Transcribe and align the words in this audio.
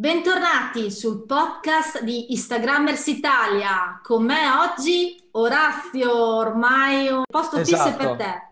Bentornati 0.00 0.90
sul 0.90 1.26
podcast 1.26 2.02
di 2.02 2.32
Instagrammers 2.32 3.06
Italia. 3.08 4.00
Con 4.02 4.24
me 4.24 4.48
oggi 4.50 5.28
Orazio, 5.32 6.36
ormai 6.36 7.08
un 7.08 7.24
posto 7.30 7.58
esatto. 7.58 7.90
fisso 7.90 7.96
per 7.98 8.16
te. 8.16 8.48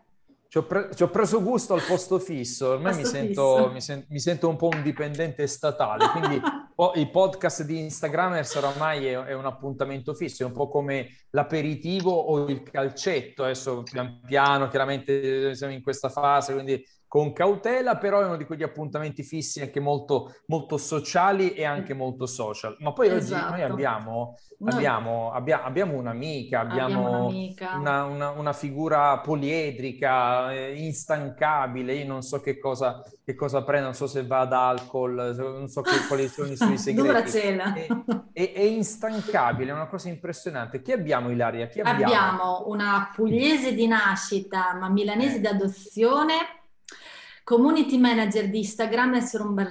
Ci 0.47 0.59
ho, 0.59 0.65
pre- 0.65 0.95
ci 0.95 1.03
ho, 1.05 1.09
preso 1.09 1.43
gusto 1.43 1.73
al 1.73 1.81
posto 1.81 2.19
fisso, 2.19 2.73
ormai 2.73 2.97
mi 2.97 3.05
sento, 3.07 3.71
mi, 3.73 3.81
sen- 3.81 4.05
mi 4.11 4.21
sento, 4.21 4.47
un 4.51 4.57
po' 4.57 4.69
un 4.71 4.83
dipendente 4.83 5.47
statale, 5.47 6.09
quindi 6.09 6.39
po- 6.77 6.93
il 6.97 7.11
podcast 7.11 7.63
di 7.63 7.79
Instagrammers 7.79 8.55
oramai 8.55 9.07
è, 9.07 9.17
è, 9.17 9.33
un 9.33 9.47
appuntamento 9.47 10.13
fisso, 10.13 10.43
è 10.43 10.47
un 10.47 10.53
po' 10.53 10.69
come 10.69 11.09
l'aperitivo 11.31 12.11
o 12.11 12.47
il 12.47 12.63
calcetto, 12.63 13.45
adesso 13.45 13.85
pian 13.85 14.21
piano 14.27 14.69
chiaramente 14.69 15.55
siamo 15.55 15.73
in 15.73 15.83
questa 15.83 16.11
fase, 16.11 16.53
quindi 16.53 16.85
con 17.09 17.33
cautela, 17.33 17.97
però 17.97 18.21
è 18.21 18.27
uno 18.27 18.37
di 18.37 18.45
quegli 18.45 18.63
appuntamenti 18.63 19.23
fissi 19.23 19.63
anche 19.63 19.81
molto, 19.81 20.35
molto 20.47 20.77
sociali 20.77 21.55
e 21.55 21.65
anche 21.65 21.95
molto 21.95 22.27
social. 22.27 22.77
Ma 22.81 22.93
poi 22.93 23.09
esatto. 23.09 23.47
oggi 23.47 23.51
noi 23.53 23.63
abbiamo, 23.63 24.37
abbiamo, 24.67 25.33
abbia, 25.33 25.63
abbiamo 25.65 25.95
un'amica, 25.95 26.61
abbiamo, 26.61 27.07
abbiamo 27.07 27.27
un'amica. 27.27 27.77
Una, 27.77 28.05
una, 28.05 28.31
una, 28.31 28.53
figura 28.53 29.19
poliedrica, 29.21 30.53
eh, 30.53 30.75
instancabile, 30.85 31.95
io 31.95 32.07
non 32.07 32.21
so 32.21 32.43
che 32.43 32.59
cosa, 32.59 33.03
che 33.25 33.35
cosa 33.35 33.65
prende, 33.65 33.87
non 33.87 33.95
so 33.95 34.07
se 34.07 34.27
va 34.27 34.41
ad 34.41 34.53
alcol, 34.53 35.35
non 35.35 35.69
so 35.69 35.81
che, 35.81 36.07
quali 36.07 36.29
sono 36.29 36.53
i 36.53 36.57
suoi 36.57 36.77
segreti. 36.79 37.39
È, 37.39 37.87
è, 38.33 38.53
è, 38.53 38.63
instancabile, 38.63 39.71
è 39.71 39.75
una 39.75 39.89
cosa 39.89 40.11
impressionante. 40.11 40.83
Chi 40.83 40.93
abbiamo 40.93 41.31
Ilaria? 41.31 41.69
Chi 41.69 41.81
abbiamo? 41.81 42.05
abbiamo 42.05 42.65
una 42.67 43.11
pugliese 43.15 43.73
di 43.73 43.87
nascita, 43.87 44.75
ma 44.79 44.91
milanese 44.91 45.37
eh. 45.37 45.41
di 45.41 45.47
adozione, 45.47 46.58
community 47.49 47.97
manager 47.97 48.51
di 48.51 48.59
Instagram 48.59 49.23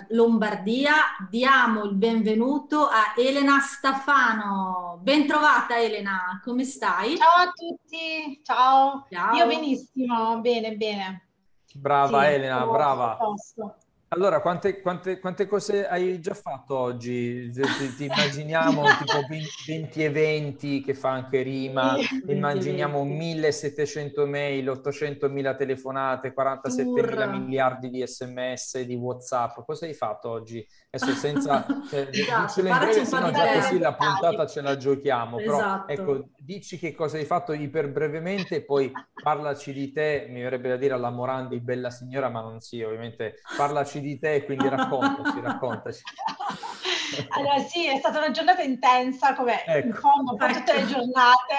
Lombardia, 0.10 0.96
diamo 1.30 1.84
il 1.84 1.94
benvenuto 1.94 2.88
a 2.88 3.14
Elena 3.16 3.60
Stafano. 3.60 4.98
Bentrovata 5.04 5.80
Elena, 5.80 6.42
come 6.44 6.64
stai? 6.64 7.18
Ciao 7.18 7.44
a 7.48 7.52
tutti, 7.52 8.42
ciao. 8.42 9.06
ciao. 9.12 9.36
Io 9.36 9.46
benissimo, 9.46 10.40
bene, 10.40 10.76
bene. 10.76 11.28
Brava 11.76 12.24
sì, 12.24 12.34
Elena, 12.34 12.66
brava. 12.66 13.16
Posto. 13.16 13.76
Allora, 14.10 14.40
quante, 14.40 14.80
quante, 14.80 15.20
quante, 15.20 15.48
cose 15.48 15.86
hai 15.86 16.22
già 16.22 16.34
fatto 16.34 16.78
oggi? 16.78 17.52
Ti, 17.52 17.96
ti 17.98 18.06
immaginiamo 18.06 18.84
tipo 19.04 19.26
20 19.28 20.02
eventi 20.02 20.82
che 20.82 20.94
fa 20.94 21.10
anche 21.12 21.42
Rima, 21.42 21.98
immaginiamo 22.26 23.04
1700 23.04 24.26
mail, 24.26 24.70
800 24.70 25.28
mila 25.30 25.56
telefonate, 25.56 26.32
47 26.32 26.90
mila 26.90 27.26
miliardi 27.26 27.90
di 27.90 28.08
sms, 28.08 28.80
di 28.84 28.96
Whatsapp. 28.96 29.60
Cosa 29.66 29.86
hai 29.86 29.94
fatto 29.94 30.30
oggi? 30.30 30.66
Adesso 30.90 31.12
senza... 31.14 31.66
Cioè, 31.88 32.10
esatto, 32.12 32.62
breve, 32.62 33.06
se 33.06 33.20
no 33.20 33.32
già 33.32 33.54
così 33.54 33.80
la 33.80 33.94
puntata 33.94 34.46
ce 34.46 34.62
la 34.62 34.76
giochiamo. 34.76 35.40
Esatto. 35.40 35.86
Però 35.86 36.02
ecco, 36.02 36.30
dici 36.38 36.78
che 36.78 36.94
cosa 36.94 37.18
hai 37.18 37.26
fatto 37.26 37.54
iper 37.54 37.90
brevemente 37.90 38.58
e 38.58 38.64
poi 38.64 38.92
parlaci 39.22 39.74
di 39.74 39.92
te, 39.92 40.28
mi 40.30 40.42
verrebbe 40.42 40.70
da 40.70 40.78
dire 40.78 40.94
alla 40.94 41.10
Morandi, 41.10 41.60
bella 41.60 41.90
signora, 41.90 42.30
ma 42.30 42.42
non 42.42 42.60
sì, 42.60 42.82
ovviamente 42.82 43.36
parlaci 43.56 43.97
parlaci 43.98 44.02
di 44.02 44.20
te, 44.20 44.46
quindi 44.46 44.68
raccontaci, 44.70 45.40
raccontaci. 45.42 46.02
Allora 47.30 47.60
sì, 47.60 47.88
è 47.88 47.98
stata 47.98 48.18
una 48.20 48.32
giornata 48.32 48.62
intensa, 48.62 49.34
come 49.34 49.66
ecco. 49.66 49.88
in 49.88 49.94
fondo 49.94 50.36
per 50.36 50.58
tutte 50.58 50.74
le 50.74 50.86
giornate 50.86 51.56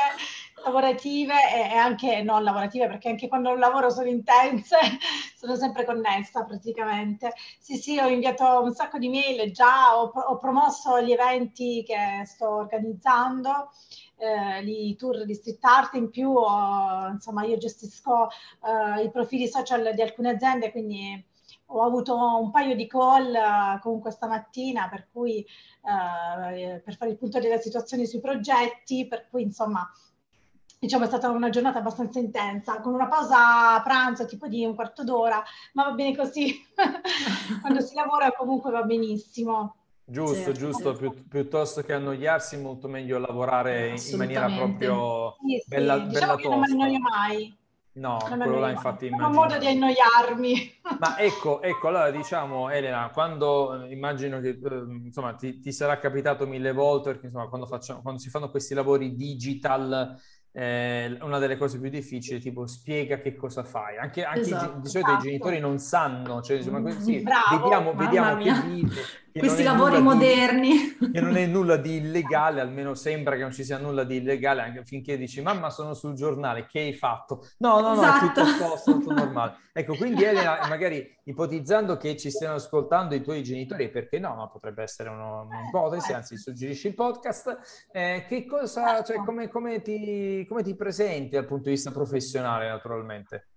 lavorative 0.62 1.34
e, 1.54 1.74
anche 1.74 2.22
non 2.22 2.44
lavorative, 2.44 2.86
perché 2.86 3.08
anche 3.08 3.28
quando 3.28 3.54
lavoro 3.54 3.90
sono 3.90 4.08
intense, 4.08 4.76
sono 5.34 5.56
sempre 5.56 5.84
connessa 5.86 6.44
praticamente. 6.44 7.32
Sì, 7.58 7.76
sì, 7.76 7.98
ho 7.98 8.08
inviato 8.08 8.60
un 8.62 8.74
sacco 8.74 8.98
di 8.98 9.08
mail 9.08 9.50
già, 9.52 9.98
ho, 9.98 10.10
ho 10.10 10.36
promosso 10.36 11.00
gli 11.00 11.12
eventi 11.12 11.82
che 11.84 12.24
sto 12.26 12.48
organizzando. 12.56 13.70
Eh, 14.18 14.62
i 14.64 14.96
tour 14.96 15.24
di 15.24 15.34
street 15.34 15.64
art 15.64 15.94
in 15.94 16.10
più, 16.10 16.30
ho, 16.30 17.08
insomma 17.08 17.44
io 17.44 17.56
gestisco 17.56 18.28
eh, 18.64 19.02
i 19.02 19.10
profili 19.10 19.48
social 19.48 19.92
di 19.94 20.02
alcune 20.02 20.30
aziende, 20.30 20.70
quindi 20.70 21.24
ho 21.70 21.82
avuto 21.82 22.16
un 22.16 22.50
paio 22.50 22.74
di 22.74 22.86
call 22.86 23.34
uh, 23.34 23.80
comunque 23.80 24.10
stamattina 24.10 24.88
per 24.88 25.08
cui 25.12 25.44
uh, 25.82 26.80
per 26.82 26.96
fare 26.96 27.10
il 27.10 27.18
punto 27.18 27.40
della 27.40 27.58
situazione 27.58 28.06
sui 28.06 28.20
progetti, 28.20 29.06
per 29.06 29.28
cui 29.28 29.42
insomma 29.42 29.90
diciamo 30.78 31.04
è 31.04 31.08
stata 31.08 31.28
una 31.28 31.50
giornata 31.50 31.78
abbastanza 31.78 32.18
intensa, 32.20 32.80
con 32.80 32.94
una 32.94 33.08
pausa 33.08 33.74
a 33.74 33.82
pranzo 33.82 34.26
tipo 34.26 34.46
di 34.46 34.64
un 34.64 34.74
quarto 34.74 35.04
d'ora, 35.04 35.42
ma 35.72 35.84
va 35.84 35.90
bene 35.92 36.16
così, 36.16 36.54
quando 37.60 37.80
si 37.80 37.94
lavora 37.94 38.32
comunque 38.32 38.70
va 38.70 38.82
benissimo. 38.82 39.74
Giusto, 40.04 40.54
sì, 40.54 40.54
giusto, 40.54 40.94
sì. 40.94 41.10
Pi- 41.10 41.24
piuttosto 41.28 41.82
che 41.82 41.92
annoiarsi, 41.92 42.56
molto 42.56 42.88
meglio 42.88 43.18
lavorare 43.18 43.88
in 43.90 44.16
maniera 44.16 44.46
proprio 44.46 45.36
sì, 45.38 45.62
bella, 45.66 45.98
diciamo 45.98 46.10
bella 46.12 46.36
che 46.36 46.48
non 46.48 46.60
mi 46.60 46.70
annoio 46.70 46.98
mai. 46.98 47.56
No, 47.98 48.18
non 48.28 48.38
quello 48.38 48.60
là 48.60 48.70
infatti 48.70 49.06
immagino. 49.06 49.28
Non 49.28 49.36
ho 49.36 49.40
modo 49.40 49.58
di 49.58 49.66
annoiarmi. 49.66 50.80
Ma 50.98 51.18
ecco, 51.18 51.60
ecco, 51.62 51.88
allora 51.88 52.10
diciamo 52.10 52.70
Elena, 52.70 53.10
quando 53.10 53.84
immagino 53.88 54.40
che 54.40 54.50
eh, 54.50 54.84
insomma 55.04 55.34
ti, 55.34 55.58
ti, 55.58 55.72
sarà 55.72 55.98
capitato 55.98 56.46
mille 56.46 56.72
volte, 56.72 57.10
perché 57.10 57.26
insomma 57.26 57.48
quando, 57.48 57.66
facciamo, 57.66 58.00
quando 58.00 58.20
si 58.20 58.30
fanno 58.30 58.50
questi 58.50 58.74
lavori 58.74 59.16
digital 59.16 60.16
eh, 60.52 61.16
una 61.20 61.38
delle 61.38 61.56
cose 61.56 61.78
più 61.78 61.90
difficili, 61.90 62.40
tipo 62.40 62.66
spiega 62.66 63.20
che 63.20 63.36
cosa 63.36 63.62
fai. 63.62 63.96
Anche, 63.98 64.24
anche 64.24 64.40
esatto, 64.40 64.78
i, 64.78 64.80
di 64.80 64.88
solito 64.88 65.10
esatto. 65.10 65.24
i 65.24 65.28
genitori 65.28 65.60
non 65.60 65.78
sanno, 65.78 66.40
cioè 66.42 66.56
insomma, 66.56 66.80
così, 66.80 67.20
Bravo, 67.20 67.60
vediamo, 67.60 67.94
vediamo 67.94 68.42
che 68.42 68.52
video. 68.66 69.02
Questi 69.38 69.62
lavori 69.62 70.00
moderni. 70.00 70.96
Di, 70.98 71.10
che 71.10 71.20
non 71.20 71.36
è 71.36 71.46
nulla 71.46 71.76
di 71.76 71.96
illegale, 71.96 72.60
almeno 72.60 72.94
sembra 72.94 73.36
che 73.36 73.42
non 73.42 73.52
ci 73.52 73.64
sia 73.64 73.78
nulla 73.78 74.04
di 74.04 74.16
illegale, 74.16 74.62
anche 74.62 74.84
finché 74.84 75.16
dici 75.16 75.40
mamma 75.40 75.70
sono 75.70 75.94
sul 75.94 76.14
giornale, 76.14 76.66
che 76.66 76.80
hai 76.80 76.92
fatto? 76.92 77.46
No, 77.58 77.80
no, 77.80 77.94
no, 77.94 78.02
esatto. 78.02 78.24
è 78.24 78.28
tutto 78.28 78.40
a 78.40 78.68
posto, 78.68 78.92
tutto 78.92 79.12
normale. 79.12 79.56
Ecco, 79.72 79.94
quindi 79.96 80.24
Elena, 80.24 80.66
magari 80.68 81.16
ipotizzando 81.24 81.96
che 81.96 82.16
ci 82.16 82.30
stiano 82.30 82.56
ascoltando 82.56 83.14
i 83.14 83.22
tuoi 83.22 83.42
genitori, 83.42 83.90
perché 83.90 84.18
no, 84.18 84.34
ma 84.34 84.48
potrebbe 84.48 84.82
essere 84.82 85.08
un'ipotesi, 85.08 86.12
anzi 86.12 86.36
suggerisci 86.36 86.88
il 86.88 86.94
podcast, 86.94 87.86
eh, 87.92 88.24
che 88.28 88.46
cosa, 88.46 89.02
cioè 89.04 89.18
come, 89.24 89.48
come, 89.48 89.80
ti, 89.82 90.44
come 90.48 90.62
ti 90.62 90.74
presenti 90.74 91.36
dal 91.36 91.46
punto 91.46 91.64
di 91.64 91.70
vista 91.70 91.90
professionale 91.90 92.68
naturalmente? 92.68 93.48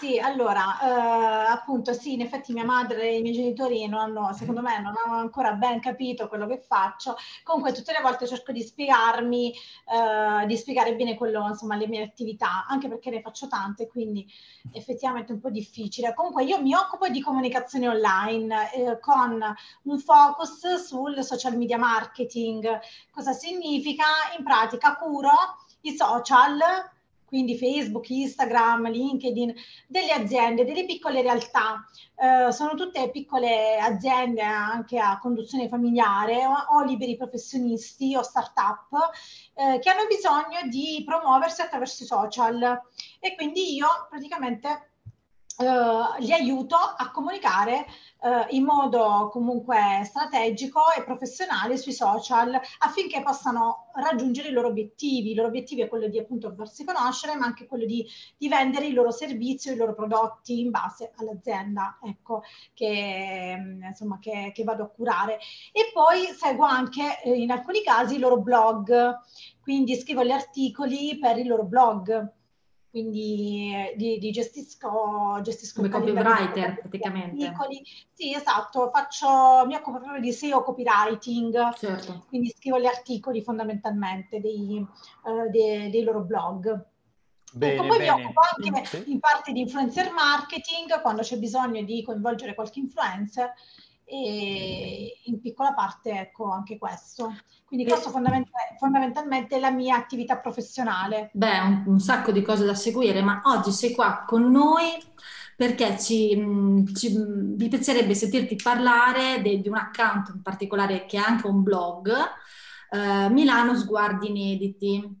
Sì, 0.00 0.18
allora, 0.18 0.78
eh, 0.80 1.50
appunto, 1.52 1.92
sì, 1.92 2.14
in 2.14 2.22
effetti 2.22 2.54
mia 2.54 2.64
madre 2.64 3.02
e 3.02 3.18
i 3.18 3.20
miei 3.20 3.34
genitori 3.34 3.86
non 3.86 4.00
hanno, 4.00 4.32
secondo 4.32 4.62
me, 4.62 4.80
non 4.80 4.94
hanno 4.96 5.18
ancora 5.18 5.52
ben 5.52 5.78
capito 5.78 6.26
quello 6.26 6.46
che 6.46 6.56
faccio. 6.58 7.16
Comunque, 7.42 7.72
tutte 7.74 7.92
le 7.92 8.00
volte 8.00 8.26
cerco 8.26 8.50
di 8.50 8.62
spiegarmi, 8.62 9.52
eh, 9.52 10.46
di 10.46 10.56
spiegare 10.56 10.94
bene 10.96 11.16
quello, 11.16 11.46
insomma, 11.46 11.76
le 11.76 11.86
mie 11.86 12.02
attività, 12.02 12.64
anche 12.66 12.88
perché 12.88 13.10
ne 13.10 13.20
faccio 13.20 13.46
tante, 13.46 13.88
quindi 13.88 14.26
effettivamente 14.72 15.32
è 15.32 15.34
un 15.34 15.40
po' 15.40 15.50
difficile. 15.50 16.14
Comunque, 16.14 16.44
io 16.44 16.62
mi 16.62 16.74
occupo 16.74 17.08
di 17.08 17.20
comunicazione 17.20 17.86
online 17.88 18.72
eh, 18.72 18.98
con 19.00 19.38
un 19.82 19.98
focus 19.98 20.76
sul 20.76 21.22
social 21.22 21.58
media 21.58 21.76
marketing. 21.76 22.80
Cosa 23.10 23.32
significa? 23.32 24.04
In 24.38 24.44
pratica 24.44 24.96
curo 24.96 25.30
i 25.82 25.94
social 25.94 26.58
quindi 27.30 27.56
Facebook, 27.56 28.10
Instagram, 28.10 28.90
LinkedIn, 28.90 29.54
delle 29.86 30.12
aziende, 30.12 30.64
delle 30.64 30.84
piccole 30.84 31.22
realtà. 31.22 31.88
Eh, 32.16 32.52
sono 32.52 32.74
tutte 32.74 33.10
piccole 33.10 33.78
aziende 33.78 34.42
anche 34.42 34.98
a 34.98 35.18
conduzione 35.20 35.68
familiare 35.68 36.44
o, 36.44 36.52
o 36.52 36.82
liberi 36.82 37.16
professionisti 37.16 38.14
o 38.16 38.22
start-up 38.22 38.88
eh, 39.54 39.78
che 39.78 39.88
hanno 39.88 40.06
bisogno 40.06 40.68
di 40.68 41.02
promuoversi 41.06 41.62
attraverso 41.62 42.02
i 42.02 42.06
social. 42.06 42.82
E 43.20 43.34
quindi 43.36 43.74
io 43.74 43.86
praticamente 44.10 44.89
eh, 45.60 46.22
li 46.22 46.32
aiuto 46.32 46.74
a 46.74 47.10
comunicare 47.10 47.84
eh, 48.22 48.46
in 48.56 48.64
modo 48.64 49.28
comunque 49.30 50.02
strategico 50.04 50.80
e 50.96 51.04
professionale 51.04 51.76
sui 51.76 51.92
social 51.92 52.58
affinché 52.78 53.22
possano 53.22 53.90
raggiungere 53.94 54.48
i 54.48 54.52
loro 54.52 54.68
obiettivi. 54.68 55.32
I 55.32 55.34
loro 55.34 55.48
obiettivi 55.48 55.82
è 55.82 55.88
quello 55.88 56.08
di 56.08 56.18
appunto 56.18 56.54
farsi 56.56 56.84
conoscere, 56.84 57.36
ma 57.36 57.44
anche 57.44 57.66
quello 57.66 57.84
di, 57.84 58.06
di 58.38 58.48
vendere 58.48 58.86
i 58.86 58.92
loro 58.92 59.10
servizi 59.10 59.68
o 59.68 59.72
i 59.72 59.76
loro 59.76 59.94
prodotti 59.94 60.60
in 60.60 60.70
base 60.70 61.12
all'azienda, 61.16 61.98
ecco, 62.02 62.42
che, 62.72 63.54
mm, 63.58 63.82
insomma, 63.82 64.18
che, 64.18 64.52
che 64.54 64.64
vado 64.64 64.84
a 64.84 64.88
curare. 64.88 65.38
E 65.72 65.90
poi 65.92 66.26
seguo 66.34 66.64
anche 66.64 67.20
eh, 67.22 67.34
in 67.34 67.50
alcuni 67.50 67.82
casi 67.82 68.16
i 68.16 68.18
loro 68.18 68.38
blog, 68.38 69.18
quindi 69.60 69.94
scrivo 69.96 70.24
gli 70.24 70.30
articoli 70.30 71.18
per 71.18 71.36
i 71.38 71.44
loro 71.44 71.64
blog 71.64 72.38
quindi 72.90 73.72
eh, 73.72 73.94
di, 73.96 74.18
di 74.18 74.30
gestisco, 74.32 75.40
gestisco 75.42 75.80
come 75.80 75.88
copywriter 75.88 76.80
praticamente. 76.80 77.46
Articoli. 77.46 77.82
Sì, 78.12 78.34
esatto, 78.34 78.90
faccio, 78.92 79.64
mi 79.66 79.76
occupo 79.76 79.98
proprio 79.98 80.20
di 80.20 80.32
SEO 80.32 80.62
copywriting, 80.62 81.72
certo. 81.74 82.24
quindi 82.28 82.52
scrivo 82.54 82.78
gli 82.78 82.86
articoli 82.86 83.42
fondamentalmente 83.42 84.40
dei, 84.40 84.84
uh, 85.22 85.48
dei, 85.50 85.88
dei 85.90 86.02
loro 86.02 86.22
blog. 86.22 86.86
Bene, 87.52 87.74
ecco, 87.74 87.86
poi 87.86 87.98
bene. 87.98 88.14
mi 88.14 88.22
occupo 88.22 88.40
anche 88.40 88.84
sì. 88.86 89.10
in 89.12 89.20
parte 89.20 89.52
di 89.52 89.60
influencer 89.60 90.12
marketing 90.12 91.00
quando 91.00 91.22
c'è 91.22 91.36
bisogno 91.36 91.82
di 91.82 92.02
coinvolgere 92.02 92.54
qualche 92.54 92.80
influencer 92.80 93.52
e 94.10 95.20
in 95.24 95.40
piccola 95.40 95.72
parte 95.72 96.10
ecco 96.10 96.50
anche 96.50 96.76
questo. 96.76 97.32
Quindi 97.64 97.86
questo 97.86 98.10
fondament- 98.10 98.50
fondamentalmente 98.78 99.56
è 99.56 99.60
la 99.60 99.70
mia 99.70 99.96
attività 99.96 100.36
professionale. 100.38 101.30
Beh, 101.32 101.60
un, 101.60 101.84
un, 101.86 102.00
sacco 102.00 102.32
di 102.32 102.42
cose 102.42 102.64
da 102.64 102.74
seguire, 102.74 103.22
ma 103.22 103.40
oggi 103.44 103.70
sei 103.70 103.92
qua 103.94 104.24
con 104.26 104.50
noi 104.50 104.98
perché 105.56 105.96
ci, 105.98 106.34
ci 106.94 107.16
mi 107.16 107.68
piacerebbe 107.68 108.14
sentirti 108.14 108.56
parlare 108.56 109.40
de, 109.42 109.60
di 109.60 109.68
un 109.68 109.76
account 109.76 110.32
in 110.34 110.42
particolare 110.42 111.04
che 111.06 111.16
è 111.16 111.20
anche 111.20 111.46
un 111.46 111.62
blog, 111.62 112.10
eh, 112.90 113.28
Milano 113.28 113.76
Sguardi 113.76 114.30
Inediti. 114.30 115.19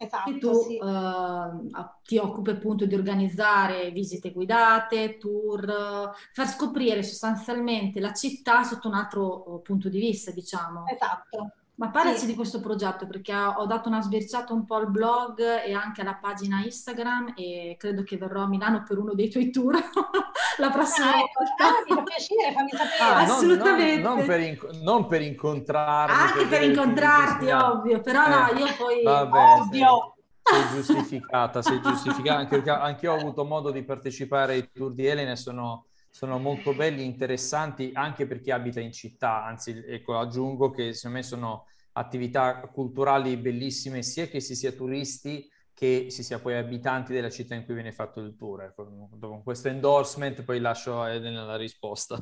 Esatto, 0.00 0.30
e 0.30 0.38
tu 0.38 0.52
sì. 0.52 0.78
uh, 0.80 1.90
ti 2.04 2.18
occupi 2.18 2.50
appunto 2.50 2.86
di 2.86 2.94
organizzare 2.94 3.90
visite 3.90 4.30
guidate, 4.30 5.18
tour, 5.18 6.12
far 6.32 6.46
scoprire 6.46 7.02
sostanzialmente 7.02 7.98
la 7.98 8.12
città 8.12 8.62
sotto 8.62 8.86
un 8.86 8.94
altro 8.94 9.50
uh, 9.50 9.60
punto 9.60 9.88
di 9.88 9.98
vista, 9.98 10.30
diciamo. 10.30 10.86
Esatto. 10.86 11.52
Ma 11.78 11.90
parlaci 11.90 12.20
sì. 12.20 12.26
di 12.26 12.34
questo 12.34 12.58
progetto 12.58 13.06
perché 13.06 13.32
ho 13.32 13.64
dato 13.66 13.88
una 13.88 14.02
sbirciata 14.02 14.52
un 14.52 14.64
po' 14.64 14.74
al 14.74 14.90
blog 14.90 15.40
e 15.64 15.72
anche 15.72 16.00
alla 16.00 16.18
pagina 16.20 16.60
Instagram 16.60 17.34
e 17.36 17.76
credo 17.78 18.02
che 18.02 18.16
verrò 18.16 18.42
a 18.42 18.48
Milano 18.48 18.82
per 18.82 18.98
uno 18.98 19.14
dei 19.14 19.30
tuoi 19.30 19.50
tour 19.50 19.76
la 20.58 20.70
prossima 20.70 21.14
ah, 21.14 21.18
ecco, 21.18 21.44
volta. 21.44 21.64
Ah, 21.66 21.84
mi 21.86 21.94
fa 21.94 22.02
piacere, 22.02 22.52
fammi 22.52 22.70
sapere. 22.70 23.00
Ah, 23.00 23.18
Assolutamente. 23.18 24.02
Non, 24.02 24.16
non, 24.16 24.26
per 24.26 24.40
inc- 24.40 24.82
non, 24.82 25.06
per 25.06 25.22
incontrarmi. 25.22 26.14
Anche 26.16 26.46
per, 26.46 26.48
per 26.48 26.62
incontrarti, 26.62 27.50
ovvio, 27.50 28.00
però 28.00 28.26
eh. 28.26 28.28
no, 28.28 28.58
io 28.58 28.74
poi... 28.76 29.02
Vabbè, 29.04 29.38
ovvio. 29.38 30.14
Sei, 30.42 30.60
sei 30.60 30.74
giustificata, 30.74 31.62
sei 31.62 31.80
giustificata, 31.80 32.38
anche 32.40 32.56
perché 32.56 32.70
anche 32.70 33.06
io 33.06 33.12
ho 33.12 33.16
avuto 33.16 33.44
modo 33.44 33.70
di 33.70 33.84
partecipare 33.84 34.54
ai 34.54 34.68
tour 34.72 34.92
di 34.94 35.06
Elena 35.06 35.30
e 35.30 35.36
sono 35.36 35.86
sono 36.18 36.40
molto 36.40 36.74
belli, 36.74 37.04
interessanti 37.04 37.92
anche 37.94 38.26
per 38.26 38.40
chi 38.40 38.50
abita 38.50 38.80
in 38.80 38.90
città, 38.90 39.44
anzi 39.44 39.84
ecco, 39.86 40.18
aggiungo 40.18 40.68
che 40.68 40.92
secondo 40.92 41.18
me 41.18 41.22
sono 41.22 41.66
attività 41.92 42.58
culturali 42.72 43.36
bellissime 43.36 44.02
sia 44.02 44.26
che 44.26 44.40
si 44.40 44.56
sia 44.56 44.72
turisti 44.72 45.48
che 45.72 46.06
si 46.10 46.24
sia 46.24 46.40
poi 46.40 46.56
abitanti 46.56 47.12
della 47.12 47.30
città 47.30 47.54
in 47.54 47.64
cui 47.64 47.74
viene 47.74 47.92
fatto 47.92 48.18
il 48.18 48.34
tour. 48.34 48.64
Ecco, 48.64 48.84
con 49.20 49.44
questo 49.44 49.68
endorsement 49.68 50.42
poi 50.42 50.58
lascio 50.58 51.00
a 51.00 51.12
Elena 51.12 51.44
la 51.44 51.54
risposta. 51.54 52.20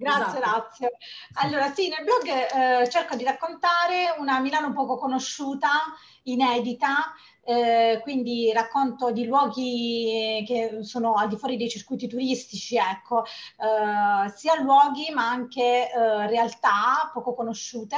Grazie, 0.00 0.38
esatto. 0.38 0.38
grazie. 0.38 0.90
Allora 1.34 1.70
sì, 1.74 1.88
nel 1.88 2.04
blog 2.04 2.24
eh, 2.24 2.88
cerco 2.88 3.16
di 3.16 3.24
raccontare 3.24 4.14
una 4.18 4.40
Milano 4.40 4.72
poco 4.72 4.96
conosciuta, 4.96 5.68
inedita, 6.22 7.12
eh, 7.42 8.00
quindi 8.02 8.52
racconto 8.52 9.10
di 9.10 9.24
luoghi 9.26 10.44
che 10.46 10.78
sono 10.82 11.14
al 11.14 11.28
di 11.28 11.36
fuori 11.36 11.56
dei 11.56 11.68
circuiti 11.68 12.06
turistici, 12.06 12.76
ecco, 12.76 13.24
eh, 13.24 14.28
sia 14.34 14.60
luoghi 14.60 15.10
ma 15.12 15.28
anche 15.28 15.90
eh, 15.90 16.26
realtà 16.26 17.10
poco 17.12 17.34
conosciute 17.34 17.96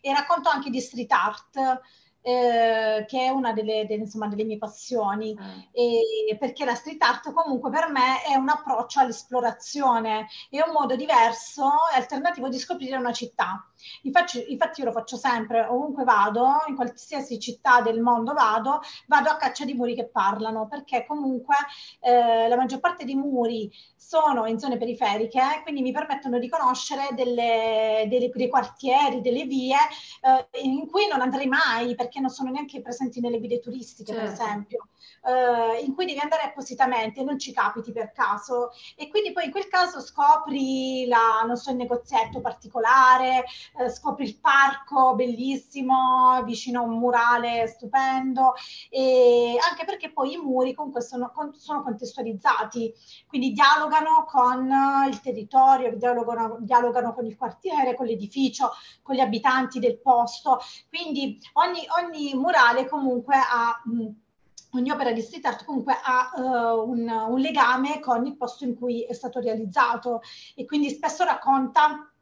e 0.00 0.12
racconto 0.12 0.48
anche 0.48 0.70
di 0.70 0.80
street 0.80 1.12
art 1.12 1.80
eh, 2.28 3.04
che 3.06 3.24
è 3.24 3.28
una 3.30 3.52
delle, 3.52 3.86
delle, 3.86 4.02
insomma, 4.02 4.26
delle 4.28 4.44
mie 4.44 4.58
passioni, 4.58 5.34
mm. 5.34 5.58
e, 5.72 6.36
perché 6.38 6.64
la 6.64 6.74
street 6.74 7.02
art 7.02 7.32
comunque 7.32 7.70
per 7.70 7.90
me 7.90 8.22
è 8.22 8.34
un 8.34 8.48
approccio 8.48 9.00
all'esplorazione, 9.00 10.26
è 10.50 10.60
un 10.60 10.72
modo 10.72 10.94
diverso 10.96 11.64
e 11.92 11.96
alternativo 11.96 12.48
di 12.48 12.58
scoprire 12.58 12.96
una 12.96 13.12
città. 13.12 13.66
Infatti, 14.02 14.50
infatti, 14.52 14.80
io 14.80 14.86
lo 14.86 14.92
faccio 14.92 15.16
sempre, 15.16 15.64
ovunque 15.66 16.04
vado, 16.04 16.62
in 16.68 16.74
qualsiasi 16.74 17.38
città 17.38 17.80
del 17.80 18.00
mondo 18.00 18.32
vado, 18.32 18.80
vado 19.06 19.30
a 19.30 19.36
caccia 19.36 19.64
di 19.64 19.74
muri 19.74 19.94
che 19.94 20.08
parlano, 20.08 20.66
perché 20.68 21.04
comunque 21.06 21.56
eh, 22.00 22.48
la 22.48 22.56
maggior 22.56 22.80
parte 22.80 23.04
dei 23.04 23.14
muri 23.14 23.70
sono 23.96 24.46
in 24.46 24.58
zone 24.58 24.78
periferiche, 24.78 25.60
quindi 25.62 25.82
mi 25.82 25.92
permettono 25.92 26.38
di 26.38 26.48
conoscere 26.48 27.08
delle, 27.12 28.06
delle, 28.08 28.30
dei 28.32 28.48
quartieri, 28.48 29.20
delle 29.20 29.44
vie 29.44 29.76
eh, 30.22 30.60
in 30.62 30.88
cui 30.88 31.06
non 31.08 31.20
andrei 31.20 31.46
mai, 31.46 31.94
perché 31.94 32.20
non 32.20 32.30
sono 32.30 32.50
neanche 32.50 32.80
presenti 32.80 33.20
nelle 33.20 33.38
guide 33.38 33.60
turistiche, 33.60 34.12
certo. 34.12 34.26
per 34.26 34.32
esempio 34.32 34.88
eh, 35.24 35.84
in 35.84 35.94
cui 35.94 36.06
devi 36.06 36.18
andare 36.18 36.42
appositamente 36.42 37.22
non 37.22 37.38
ci 37.38 37.52
capiti 37.52 37.92
per 37.92 38.12
caso. 38.12 38.70
E 38.96 39.08
quindi 39.08 39.32
poi 39.32 39.46
in 39.46 39.50
quel 39.50 39.68
caso 39.68 40.00
scopri 40.00 41.06
la, 41.06 41.44
non 41.46 41.56
so, 41.56 41.70
il 41.70 41.76
negozietto 41.76 42.40
particolare, 42.40 43.44
eh, 43.78 43.90
scopri 43.90 44.24
il 44.24 44.38
parco 44.38 45.14
bellissimo 45.14 46.42
vicino 46.44 46.80
a 46.80 46.84
un 46.84 46.98
murale 46.98 47.66
stupendo 47.66 48.54
e 48.90 49.56
anche 49.68 49.84
perché 49.84 50.12
poi 50.12 50.32
i 50.32 50.36
muri 50.36 50.74
comunque 50.74 51.02
sono, 51.02 51.32
sono 51.52 51.82
contestualizzati, 51.82 52.92
quindi 53.26 53.52
dialogano 53.52 54.24
con 54.26 54.70
il 55.08 55.20
territorio, 55.20 55.96
dialogano, 55.96 56.56
dialogano 56.60 57.14
con 57.14 57.26
il 57.26 57.36
quartiere, 57.36 57.94
con 57.94 58.06
l'edificio, 58.06 58.70
con 59.02 59.14
gli 59.14 59.20
abitanti 59.20 59.78
del 59.78 59.98
posto, 60.00 60.60
quindi 60.88 61.38
ogni, 61.54 61.86
ogni 62.02 62.34
murale 62.34 62.86
comunque 62.86 63.36
ha... 63.36 63.80
Mh, 63.84 64.26
ogni 64.72 64.90
opera 64.90 65.12
di 65.12 65.22
street 65.22 65.46
art 65.46 65.64
comunque 65.64 65.96
ha 66.02 66.30
uh, 66.34 66.88
un, 66.88 67.08
un, 67.08 67.38
legame 67.38 68.00
con 68.00 68.26
il 68.26 68.36
posto 68.36 68.64
in 68.64 68.76
cui 68.76 69.04
è 69.04 69.12
stato 69.12 69.40
realizzato 69.40 70.20
e 70.54 70.64
quindi 70.66 70.90
spesso 70.90 71.24
racconta 71.24 72.12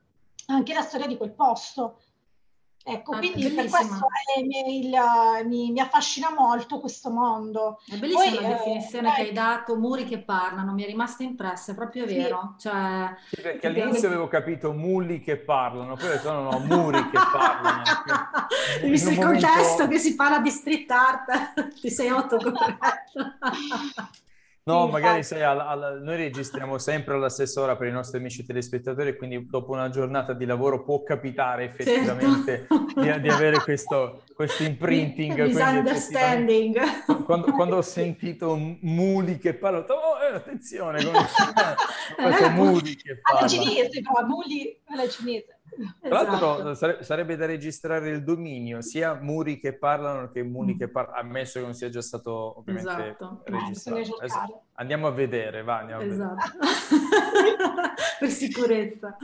anche 0.47 0.75
la 0.75 0.83
storia 0.83 1.07
di 1.07 1.17
quel 1.17 1.33
posto. 1.33 2.01
Ecco, 2.88 3.15
ah, 3.15 3.19
quindi 3.19 3.49
per 3.50 3.69
questo 3.69 4.06
è, 4.37 4.38
il, 4.38 4.97
mi, 5.47 5.73
mi, 5.73 5.81
affascina 5.81 6.31
molto 6.31 6.79
questo 6.79 7.11
mondo. 7.11 7.81
È 7.85 7.97
bellissima 7.97 8.31
Poi, 8.31 8.43
la 8.43 8.49
eh, 8.49 8.53
definizione 8.53 9.09
eh, 9.09 9.12
che 9.12 9.21
hai 9.23 9.33
dato, 9.33 9.77
muri 9.77 10.05
che 10.05 10.19
parlano, 10.19 10.73
mi 10.73 10.85
è 10.85 10.87
rimasta 10.87 11.25
impressa, 11.25 11.73
è 11.73 11.75
proprio 11.75 12.06
vero. 12.06 12.55
Sì. 12.56 12.69
Cioè, 12.69 13.17
sì, 13.29 13.41
perché 13.41 13.67
all'inizio 13.67 14.06
avevo 14.06 14.29
capito 14.29 14.73
mulli 14.73 15.21
che 15.21 15.37
parlano, 15.37 15.97
poi 15.97 16.06
ho 16.06 16.12
detto 16.12 16.31
no, 16.31 16.43
no, 16.43 16.59
muri 16.61 17.11
che 17.11 17.19
parlano. 17.33 17.83
Visto 18.87 19.11
il 19.11 19.16
momento... 19.16 19.47
contesto 19.49 19.88
che 19.88 19.99
si 19.99 20.14
parla 20.14 20.38
di 20.38 20.50
street 20.50 20.90
art, 20.93 21.75
ti 21.81 21.90
sei 21.90 22.07
autocorretto. 22.07 23.35
No, 24.68 24.88
magari 24.88 25.23
sai, 25.23 25.42
al, 25.42 25.61
al, 25.61 26.00
noi 26.02 26.16
registriamo 26.16 26.76
sempre 26.78 27.14
alla 27.14 27.28
stessa 27.28 27.61
ora 27.61 27.76
per 27.76 27.87
i 27.87 27.92
nostri 27.92 28.18
amici 28.18 28.44
telespettatori, 28.44 29.16
quindi 29.16 29.46
dopo 29.46 29.70
una 29.70 29.90
giornata 29.90 30.32
di 30.32 30.44
lavoro 30.44 30.82
può 30.82 31.04
capitare 31.04 31.66
certo. 31.68 31.82
effettivamente 31.82 32.66
certo. 32.68 33.00
di, 33.00 33.20
di, 33.20 33.28
avere 33.28 33.61
questo, 33.61 34.25
questo 34.35 34.64
imprinting. 34.64 35.40
Misunderstanding. 35.40 36.80
Quando, 37.25 37.52
quando, 37.52 37.76
ho 37.76 37.82
sentito 37.82 38.56
Muli 38.80 39.38
che 39.38 39.54
parla, 39.54 39.87
oh, 39.87 40.18
eh, 40.20 40.35
attenzione, 40.35 41.04
come... 41.04 41.26
questo 42.16 42.50
Muli 42.50 42.96
che 42.96 43.20
parla. 43.20 43.38
Alla 43.38 43.49
cinese, 43.49 44.02
però, 44.02 44.26
Muli 44.26 44.80
alla 44.87 45.08
cinese. 45.08 45.56
Tra 46.00 46.23
l'altro 46.23 46.71
esatto. 46.71 47.02
sarebbe 47.02 47.37
da 47.37 47.47
registrare 47.47 48.11
il 48.11 48.23
dominio, 48.23 48.80
sia 48.80 49.14
muri 49.14 49.59
che 49.59 49.75
parlano 49.75 50.30
che 50.30 50.42
muni 50.42 50.75
mm. 50.75 50.78
che 50.78 50.88
parlano, 50.88 51.18
ammesso 51.18 51.59
che 51.59 51.64
non 51.64 51.75
sia 51.75 51.88
già 51.88 52.02
stato 52.02 52.59
ovviamente 52.59 52.90
esatto. 52.90 53.42
registrato. 53.45 54.23
Eh, 54.23 54.61
andiamo 54.75 55.06
a 55.06 55.11
vedere, 55.11 55.62
va, 55.62 55.78
andiamo 55.78 56.02
esatto. 56.02 56.33
a 56.33 56.52
vedere. 57.42 57.54
Esatto. 57.54 57.95
per 58.18 58.28
sicurezza. 58.30 59.16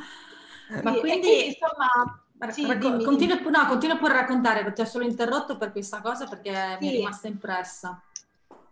Ma 0.82 0.92
quindi, 0.94 1.47
insomma... 1.47 2.16
Sì, 2.50 2.66
Racco- 2.66 3.04
continua, 3.04 3.37
no, 3.37 3.66
continua 3.68 3.97
pure 3.99 4.14
a 4.14 4.16
raccontare, 4.16 4.73
ti 4.73 4.80
ho 4.80 4.85
solo 4.85 5.04
interrotto 5.04 5.56
per 5.56 5.71
questa 5.71 6.00
cosa 6.00 6.26
perché 6.26 6.52
sì. 6.52 6.76
mi 6.80 6.88
è 6.88 6.97
rimasta 6.97 7.28
impressa. 7.28 8.02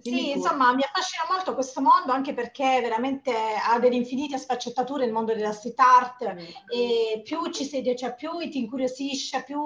Sì, 0.03 0.31
insomma, 0.31 0.73
mi 0.75 0.83
affascina 0.83 1.25
molto 1.29 1.55
questo 1.55 1.81
mondo 1.81 2.13
anche 2.13 2.33
perché 2.33 2.81
veramente 2.81 3.33
ha 3.33 3.79
delle 3.79 3.97
infinite 3.97 4.39
sfaccettature 4.39 5.05
il 5.05 5.13
mondo 5.13 5.35
della 5.35 5.53
street 5.53 5.79
art 5.79 6.33
mm. 6.33 6.39
e 6.73 7.23
più 7.23 7.51
ci 7.51 7.65
sei, 7.65 7.97
cioè 7.97 8.15
più 8.15 8.31
ti 8.51 8.59
incuriosisce, 8.59 9.45
più 9.45 9.61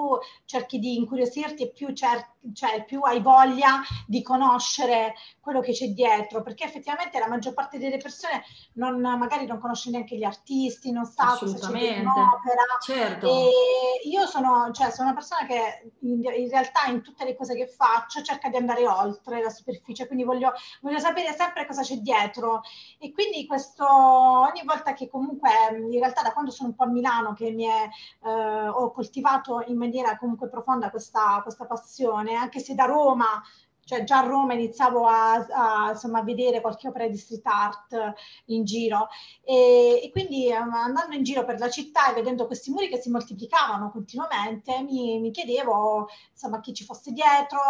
cerchi 0.45 0.79
di 0.79 0.97
incuriosirti 0.97 1.63
e 1.63 1.71
più, 1.71 1.93
cer- 1.93 2.33
cioè, 2.53 2.85
più 2.85 3.01
hai 3.03 3.21
voglia 3.21 3.81
di 4.07 4.23
conoscere 4.23 5.15
quello 5.41 5.61
che 5.61 5.73
c'è 5.73 5.89
dietro, 5.89 6.43
perché 6.43 6.65
effettivamente 6.65 7.19
la 7.19 7.29
maggior 7.29 7.55
parte 7.55 7.79
delle 7.79 7.99
persone 7.99 8.43
non, 8.75 9.01
magari 9.01 9.47
non 9.47 9.61
conosce 9.61 9.91
neanche 9.91 10.17
gli 10.17 10.25
artisti, 10.25 10.91
non 10.91 11.05
sa 11.05 11.37
cosa 11.39 11.71
c'è 11.71 11.99
in 11.99 12.01
un'opera. 12.01 12.63
Certo. 12.81 13.29
E 13.29 14.09
io 14.09 14.27
sono, 14.27 14.71
cioè, 14.73 14.91
sono 14.91 15.09
una 15.09 15.17
persona 15.17 15.47
che 15.47 15.93
in, 16.01 16.23
in 16.23 16.49
realtà 16.49 16.87
in 16.87 17.03
tutte 17.03 17.25
le 17.25 17.37
cose 17.37 17.55
che 17.55 17.69
faccio 17.69 18.23
cerca 18.23 18.49
di 18.49 18.57
andare 18.57 18.87
oltre 18.87 19.43
la 19.43 19.51
superficie, 19.51 20.07
quindi 20.07 20.24
voglio, 20.25 20.53
voglio 20.81 20.99
sapere 20.99 21.33
sempre 21.35 21.67
cosa 21.67 21.83
c'è 21.83 21.97
dietro. 21.97 22.63
E 22.99 23.13
quindi 23.13 23.47
questo, 23.47 23.87
ogni 23.87 24.63
volta 24.65 24.93
che 24.93 25.09
comunque, 25.09 25.51
in 25.71 25.99
realtà 25.99 26.23
da 26.23 26.33
quando 26.33 26.51
sono 26.51 26.71
un 26.71 26.75
po' 26.75 26.85
a 26.85 26.89
Milano, 26.89 27.35
che 27.35 27.51
mi 27.51 27.65
è, 27.65 27.89
eh, 28.25 28.69
ho 28.69 28.91
coltivato 28.93 29.63
in 29.67 29.77
maniera 29.77 30.17
comunque 30.19 30.49
profonda 30.49 30.91
questa, 30.91 31.41
questa 31.43 31.67
passione, 31.67 32.35
anche 32.35 32.61
se 32.61 32.75
da 32.75 32.85
Roma 32.85 33.43
cioè 33.85 34.05
già 34.05 34.19
a 34.19 34.27
Roma 34.27 34.55
iniziavo 34.55 35.07
a, 35.07 35.35
a, 35.35 35.91
insomma, 35.91 36.21
a 36.21 36.25
vedere 36.25 36.61
qualche 36.61 36.89
opera 36.89 37.07
di 37.07 37.17
street 37.17 37.47
art 37.47 38.15
in 38.47 38.65
giro 38.65 39.09
e, 39.43 40.01
e, 40.03 40.11
quindi 40.11 40.51
um, 40.51 40.73
andando 40.73 41.15
in 41.15 41.23
giro 41.23 41.45
per 41.45 41.59
la 41.59 41.71
città 41.71 42.11
e 42.11 42.15
vedendo 42.15 42.47
questi 42.47 42.71
muri 42.71 42.89
che 42.89 42.99
si 42.99 43.11
moltiplicavano 43.11 43.91
continuamente 43.91 44.83
mi, 44.83 45.19
mi 45.21 45.31
chiedevo 45.31 46.09
insomma 46.33 46.61
chi 46.61 46.73
ci 46.73 46.85
fosse 46.85 47.13
dietro, 47.13 47.61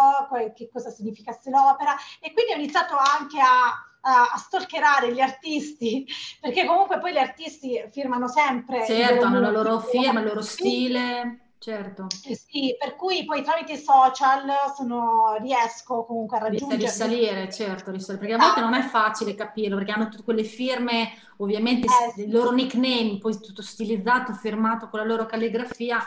che 0.55 0.69
cosa 0.71 0.89
significasse 0.89 1.49
l'opera 1.49 1.95
e 2.19 2.33
quindi 2.33 2.53
ho 2.53 2.55
iniziato 2.55 2.95
anche 2.95 3.39
a 3.39 3.89
a 4.07 4.37
stalkerare 4.37 5.11
gli 5.11 5.19
artisti, 5.19 6.05
perché 6.39 6.65
comunque 6.65 6.99
poi 6.99 7.13
gli 7.13 7.17
artisti 7.17 7.83
firmano 7.91 8.27
sempre. 8.27 8.85
Certo, 8.85 9.25
hanno 9.25 9.39
la 9.39 9.49
loro 9.49 9.79
firma, 9.79 10.19
il 10.19 10.27
loro 10.27 10.43
stile. 10.43 11.44
Certo. 11.65 12.05
Eh 12.23 12.35
sì, 12.35 12.75
per 12.77 12.95
cui 12.95 13.25
poi 13.25 13.41
tramite 13.41 13.73
i 13.73 13.77
social 13.77 14.43
sono, 14.75 15.35
riesco 15.41 16.03
comunque 16.03 16.37
a 16.37 16.41
raggiungere... 16.41 16.79
Risalire, 16.79 17.51
certo, 17.51 17.89
risalire, 17.89 18.19
perché 18.19 18.39
a 18.39 18.45
volte 18.45 18.61
non 18.61 18.75
è 18.75 18.83
facile 18.83 19.33
capirlo, 19.33 19.77
perché 19.77 19.91
hanno 19.91 20.09
tutte 20.09 20.21
quelle 20.21 20.43
firme, 20.43 21.13
ovviamente 21.37 21.87
eh, 21.87 22.11
sì. 22.13 22.21
il 22.25 22.31
loro 22.31 22.51
nickname, 22.51 23.17
poi 23.19 23.39
tutto 23.39 23.63
stilizzato, 23.63 24.33
firmato 24.33 24.89
con 24.89 24.99
la 24.99 25.07
loro 25.07 25.25
calligrafia, 25.25 26.03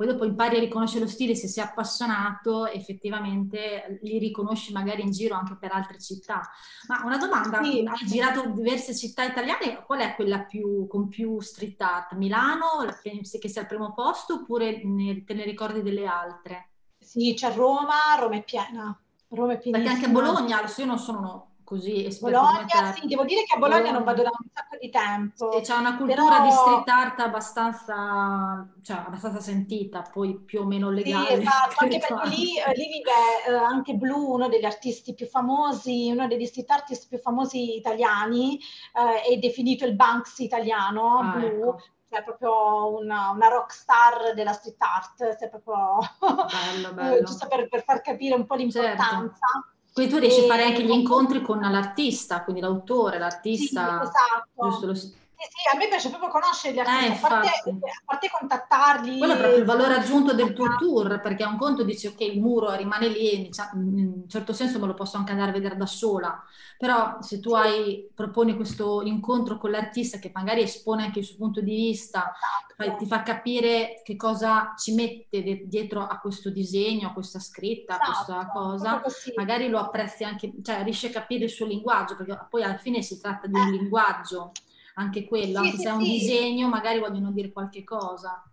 poi 0.00 0.08
dopo 0.08 0.24
impari 0.24 0.56
a 0.56 0.60
riconoscere 0.60 1.04
lo 1.04 1.10
stile, 1.10 1.34
se 1.34 1.46
sei 1.46 1.62
appassionato 1.62 2.66
effettivamente 2.66 3.98
li 4.00 4.18
riconosci 4.18 4.72
magari 4.72 5.02
in 5.02 5.10
giro 5.10 5.34
anche 5.34 5.58
per 5.60 5.72
altre 5.72 5.98
città. 5.98 6.40
Ma 6.88 7.02
una 7.04 7.18
domanda, 7.18 7.62
sì. 7.62 7.84
hai 7.86 8.06
girato 8.06 8.48
diverse 8.48 8.96
città 8.96 9.24
italiane, 9.24 9.82
qual 9.84 10.00
è 10.00 10.14
quella 10.14 10.38
più, 10.38 10.86
con 10.86 11.08
più 11.08 11.38
street 11.40 11.78
art? 11.82 12.14
Milano, 12.14 12.66
pensi 13.02 13.38
che 13.38 13.50
sia 13.50 13.60
al 13.60 13.66
primo 13.66 13.92
posto 13.92 14.36
oppure 14.36 14.82
ne, 14.82 15.22
te 15.22 15.34
ne 15.34 15.44
ricordi 15.44 15.82
delle 15.82 16.06
altre? 16.06 16.70
Sì, 16.98 17.34
c'è 17.34 17.52
Roma, 17.52 17.98
Roma 18.18 18.36
è 18.36 18.42
piena. 18.42 18.98
Roma 19.28 19.52
è 19.52 19.58
Perché 19.58 19.86
anche 19.86 20.06
a 20.06 20.08
Bologna, 20.08 20.62
io 20.78 20.86
non 20.86 20.98
sono 20.98 21.49
così 21.70 22.08
Bologna, 22.20 22.92
sì, 22.96 23.06
devo 23.06 23.22
dire 23.24 23.44
che 23.44 23.54
a 23.54 23.58
Bologna, 23.58 23.92
Bologna, 23.92 23.92
non 23.92 24.02
vado 24.02 24.22
da 24.22 24.30
un 24.30 24.48
sacco 24.52 24.76
di 24.76 24.90
tempo. 24.90 25.52
Sì, 25.52 25.60
c'è 25.60 25.76
una 25.76 25.96
cultura 25.96 26.24
però... 26.24 26.44
di 26.44 26.50
street 26.50 26.88
art 26.88 27.20
abbastanza, 27.20 28.68
cioè, 28.82 28.96
abbastanza 29.06 29.38
sentita, 29.38 30.02
poi 30.02 30.36
più 30.36 30.62
o 30.62 30.64
meno 30.64 30.90
legale. 30.90 31.26
Sì, 31.26 31.32
esatto, 31.34 31.74
anche 31.84 31.98
perché 32.00 32.28
lì, 32.28 32.58
eh, 32.58 32.74
lì 32.74 32.88
vive 32.88 33.46
eh, 33.46 33.54
anche 33.54 33.94
Blue, 33.94 34.34
uno 34.34 34.48
degli 34.48 34.64
artisti 34.64 35.14
più 35.14 35.26
famosi, 35.26 36.10
uno 36.10 36.26
degli 36.26 36.44
street 36.44 36.70
artist 36.70 37.06
più 37.06 37.18
famosi 37.18 37.76
italiani, 37.76 38.58
eh, 38.58 39.32
è 39.32 39.36
definito 39.36 39.84
il 39.84 39.94
Banks 39.94 40.40
italiano, 40.40 41.18
ah, 41.18 41.36
Blue. 41.36 41.68
Ecco 41.68 41.82
è 42.10 42.24
proprio 42.24 42.98
una, 42.98 43.30
una, 43.30 43.46
rock 43.46 43.72
star 43.72 44.34
della 44.34 44.52
street 44.52 44.82
art, 44.82 45.22
è 45.22 45.48
proprio 45.48 45.98
bello, 46.18 46.90
bello. 46.92 47.22
giusto 47.22 47.46
per, 47.46 47.68
per, 47.68 47.84
far 47.84 48.00
capire 48.00 48.34
un 48.34 48.46
po' 48.46 48.56
l'importanza. 48.56 49.46
Certo. 49.46 49.78
Quindi 50.00 50.14
tu 50.14 50.20
riesci 50.20 50.40
a 50.40 50.46
fare 50.46 50.62
anche 50.62 50.82
gli 50.82 50.90
incontri 50.90 51.42
con 51.42 51.60
l'artista, 51.60 52.42
quindi 52.42 52.62
l'autore, 52.62 53.18
l'artista. 53.18 54.00
Sì, 54.02 54.08
esatto. 54.08 54.86
Lo... 54.86 54.98
Sì, 55.42 55.74
a 55.74 55.78
me 55.78 55.88
piace 55.88 56.10
proprio 56.10 56.28
conoscere 56.28 56.74
gli 56.74 56.78
artisti, 56.78 57.04
eh, 57.06 57.24
a, 57.24 57.28
parte, 57.28 57.48
a, 57.48 58.02
parte, 58.04 58.30
contattarli. 58.30 59.18
Quello 59.18 59.32
è 59.32 59.38
proprio 59.38 59.58
il 59.58 59.64
valore 59.64 59.94
aggiunto 59.94 60.34
del 60.34 60.52
tuo 60.52 60.76
tour, 60.76 61.18
perché 61.20 61.44
a 61.44 61.48
un 61.48 61.56
conto 61.56 61.82
dici 61.82 62.06
ok, 62.08 62.20
il 62.20 62.40
muro 62.40 62.74
rimane 62.74 63.08
lì, 63.08 63.44
diciamo, 63.44 63.80
in 63.80 64.06
un 64.06 64.28
certo 64.28 64.52
senso 64.52 64.78
me 64.78 64.86
lo 64.86 64.92
posso 64.92 65.16
anche 65.16 65.32
andare 65.32 65.50
a 65.50 65.54
vedere 65.54 65.76
da 65.76 65.86
sola, 65.86 66.44
però 66.76 67.22
se 67.22 67.40
tu 67.40 67.54
hai, 67.54 68.06
proponi 68.14 68.54
questo 68.54 69.00
incontro 69.00 69.56
con 69.56 69.70
l'artista 69.70 70.18
che 70.18 70.30
magari 70.34 70.60
espone 70.60 71.04
anche 71.04 71.20
il 71.20 71.24
suo 71.24 71.36
punto 71.36 71.62
di 71.62 71.74
vista, 71.74 72.34
esatto. 72.76 72.98
ti 72.98 73.06
fa 73.06 73.22
capire 73.22 74.02
che 74.04 74.16
cosa 74.16 74.74
ci 74.76 74.92
mette 74.92 75.62
dietro 75.64 76.06
a 76.06 76.18
questo 76.18 76.50
disegno, 76.50 77.08
a 77.08 77.12
questa 77.12 77.38
scritta, 77.38 77.94
a 77.94 77.98
questa 77.98 78.40
esatto, 78.40 78.58
cosa, 78.58 79.02
magari 79.36 79.68
lo 79.68 79.78
apprezzi 79.78 80.22
anche, 80.22 80.52
cioè 80.62 80.82
riesci 80.82 81.06
a 81.06 81.10
capire 81.10 81.44
il 81.44 81.50
suo 81.50 81.64
linguaggio, 81.64 82.16
perché 82.16 82.46
poi 82.50 82.62
alla 82.62 82.76
fine 82.76 83.00
si 83.00 83.18
tratta 83.18 83.46
di 83.46 83.58
un 83.58 83.68
eh. 83.68 83.70
linguaggio, 83.70 84.52
anche 85.00 85.24
quello, 85.24 85.60
sì, 85.60 85.66
anche 85.66 85.76
sì, 85.76 85.82
se 85.82 85.88
è 85.88 85.92
un 85.92 86.04
sì. 86.04 86.10
disegno, 86.10 86.68
magari 86.68 87.00
vogliono 87.00 87.32
dire 87.32 87.52
qualche 87.52 87.84
cosa. 87.84 88.49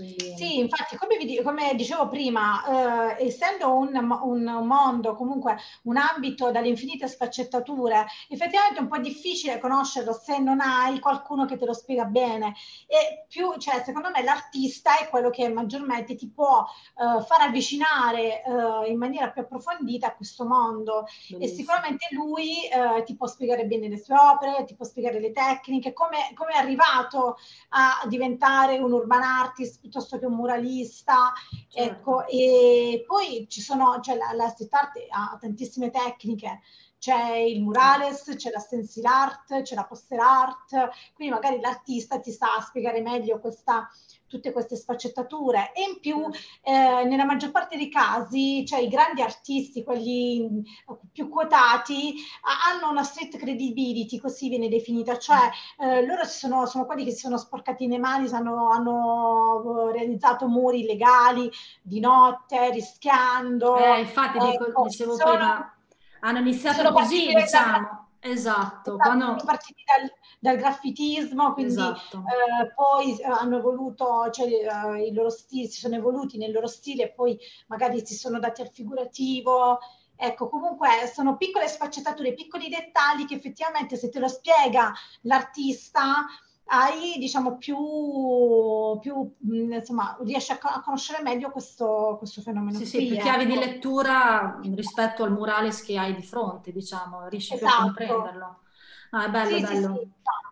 Sì, 0.00 0.58
infatti, 0.58 0.96
come, 0.96 1.16
vi, 1.16 1.42
come 1.42 1.74
dicevo 1.74 2.06
prima, 2.06 3.16
eh, 3.16 3.26
essendo 3.26 3.76
un, 3.76 3.96
un, 3.96 4.64
mondo, 4.64 5.16
comunque 5.16 5.58
un 5.82 5.96
ambito 5.96 6.52
dalle 6.52 6.68
infinite 6.68 7.08
sfaccettature, 7.08 8.06
effettivamente 8.28 8.78
è 8.78 8.82
un 8.82 8.86
po' 8.86 8.98
difficile 8.98 9.58
conoscerlo 9.58 10.12
se 10.12 10.38
non 10.38 10.60
hai 10.60 11.00
qualcuno 11.00 11.46
che 11.46 11.56
te 11.56 11.64
lo 11.64 11.72
spiega 11.72 12.04
bene. 12.04 12.54
E 12.86 13.26
più, 13.28 13.56
cioè, 13.56 13.82
secondo 13.84 14.10
me, 14.10 14.22
l'artista 14.22 14.98
è 14.98 15.08
quello 15.08 15.30
che 15.30 15.48
maggiormente 15.48 16.14
ti 16.14 16.30
può 16.30 16.64
eh, 16.64 17.24
far 17.24 17.40
avvicinare 17.40 18.44
eh, 18.44 18.90
in 18.90 18.98
maniera 18.98 19.30
più 19.30 19.42
approfondita 19.42 20.06
a 20.06 20.14
questo 20.14 20.46
mondo. 20.46 21.06
Bellissimo. 21.28 21.42
E 21.42 21.48
sicuramente 21.48 22.06
lui 22.12 22.68
eh, 22.68 23.02
ti 23.02 23.16
può 23.16 23.26
spiegare 23.26 23.66
bene 23.66 23.88
le 23.88 23.98
sue 23.98 24.14
opere, 24.14 24.64
ti 24.64 24.76
può 24.76 24.84
spiegare 24.84 25.18
le 25.18 25.32
tecniche, 25.32 25.92
come, 25.92 26.30
come 26.34 26.52
è 26.52 26.58
arrivato 26.58 27.36
a 27.70 28.06
diventare 28.06 28.78
un 28.78 28.92
urban 28.92 29.22
artist 29.22 29.86
piuttosto 29.88 30.18
che 30.18 30.26
un 30.26 30.34
muralista. 30.34 31.32
Certo. 31.68 31.78
Ecco, 31.80 32.26
e 32.26 33.04
poi 33.06 33.46
ci 33.48 33.60
sono, 33.60 33.98
cioè 34.00 34.16
la, 34.16 34.32
la 34.34 34.48
street 34.48 34.74
art 34.74 34.92
ha 35.10 35.36
tantissime 35.40 35.90
tecniche, 35.90 36.60
c'è 36.98 37.36
il 37.36 37.62
murales, 37.62 38.34
c'è 38.36 38.50
la 38.50 38.58
stencil 38.58 39.04
art, 39.06 39.62
c'è 39.62 39.74
la 39.74 39.84
poster 39.84 40.18
art, 40.18 40.90
quindi 41.14 41.32
magari 41.32 41.60
l'artista 41.60 42.18
ti 42.20 42.32
sa 42.32 42.60
spiegare 42.60 43.00
meglio 43.00 43.38
questa, 43.38 43.88
tutte 44.28 44.52
queste 44.52 44.76
sfaccettature 44.76 45.72
e 45.74 45.82
in 45.82 46.00
più 46.00 46.28
eh, 46.62 47.04
nella 47.04 47.24
maggior 47.24 47.50
parte 47.50 47.76
dei 47.76 47.88
casi, 47.88 48.64
cioè 48.66 48.80
i 48.80 48.88
grandi 48.88 49.22
artisti, 49.22 49.82
quelli 49.82 50.62
più 51.12 51.28
quotati, 51.28 52.14
hanno 52.42 52.90
una 52.90 53.02
street 53.02 53.36
credibility, 53.36 54.18
così 54.18 54.48
viene 54.48 54.68
definita, 54.68 55.18
cioè 55.18 55.50
eh, 55.78 56.06
loro 56.06 56.24
sono, 56.24 56.66
sono, 56.66 56.84
quelli 56.84 57.04
che 57.04 57.10
si 57.10 57.20
sono 57.20 57.38
sporcati 57.38 57.86
le 57.88 57.98
mani, 57.98 58.28
hanno, 58.30 58.70
hanno 58.70 59.90
realizzato 59.92 60.46
muri 60.46 60.80
illegali 60.80 61.50
di 61.82 62.00
notte, 62.00 62.70
rischiando. 62.70 63.76
Eh, 63.76 64.00
infatti, 64.00 64.38
dico, 64.38 64.66
ecco, 64.66 64.82
dicevo 64.84 65.16
sono, 65.16 65.30
prima, 65.30 65.74
hanno 66.20 66.38
iniziato 66.38 66.92
così, 66.92 67.32
diciamo. 67.34 68.07
Esatto, 68.20 68.96
quando... 68.96 69.24
sono 69.24 69.42
partiti 69.44 69.82
dal, 69.84 70.10
dal 70.40 70.56
graffitismo, 70.56 71.52
quindi 71.52 71.72
esatto. 71.72 72.18
eh, 72.18 72.72
poi 72.74 73.16
eh, 73.16 73.24
hanno 73.24 73.58
evoluto, 73.58 74.28
cioè 74.30 74.46
eh, 74.46 75.06
i 75.06 75.12
loro 75.12 75.30
stili, 75.30 75.68
si 75.68 75.78
sono 75.78 75.94
evoluti 75.94 76.36
nel 76.36 76.52
loro 76.52 76.66
stile 76.66 77.04
e 77.04 77.12
poi 77.12 77.38
magari 77.68 78.04
si 78.04 78.14
sono 78.14 78.38
dati 78.38 78.60
al 78.60 78.70
figurativo. 78.70 79.78
Ecco, 80.20 80.48
comunque 80.48 80.88
sono 81.12 81.36
piccole 81.36 81.68
sfaccettature, 81.68 82.34
piccoli 82.34 82.68
dettagli 82.68 83.24
che 83.24 83.36
effettivamente 83.36 83.96
se 83.96 84.08
te 84.08 84.18
lo 84.18 84.26
spiega 84.26 84.92
l'artista 85.22 86.26
hai 86.70 87.16
diciamo 87.18 87.56
più, 87.56 87.76
più 89.00 89.34
insomma 89.72 90.16
riesci 90.22 90.52
a, 90.52 90.58
a, 90.60 90.80
conoscere 90.80 91.22
meglio 91.22 91.50
questo, 91.50 92.16
questo 92.18 92.42
fenomeno 92.42 92.78
sì, 92.78 92.90
qui, 92.90 93.06
sì, 93.06 93.06
più 93.06 93.16
chiavi 93.16 93.44
ecco. 93.44 93.52
di 93.52 93.58
lettura 93.58 94.60
rispetto 94.74 95.24
al 95.24 95.32
murales 95.32 95.82
che 95.82 95.98
hai 95.98 96.14
di 96.14 96.22
fronte 96.22 96.72
diciamo 96.72 97.26
riesci 97.28 97.54
esatto. 97.54 97.70
più 97.70 97.80
a 97.80 97.84
comprenderlo 97.84 98.58
ah, 99.10 99.24
è 99.24 99.30
bello, 99.30 99.56
sì, 99.56 99.62
bello. 99.62 99.94
Sì, 99.94 100.10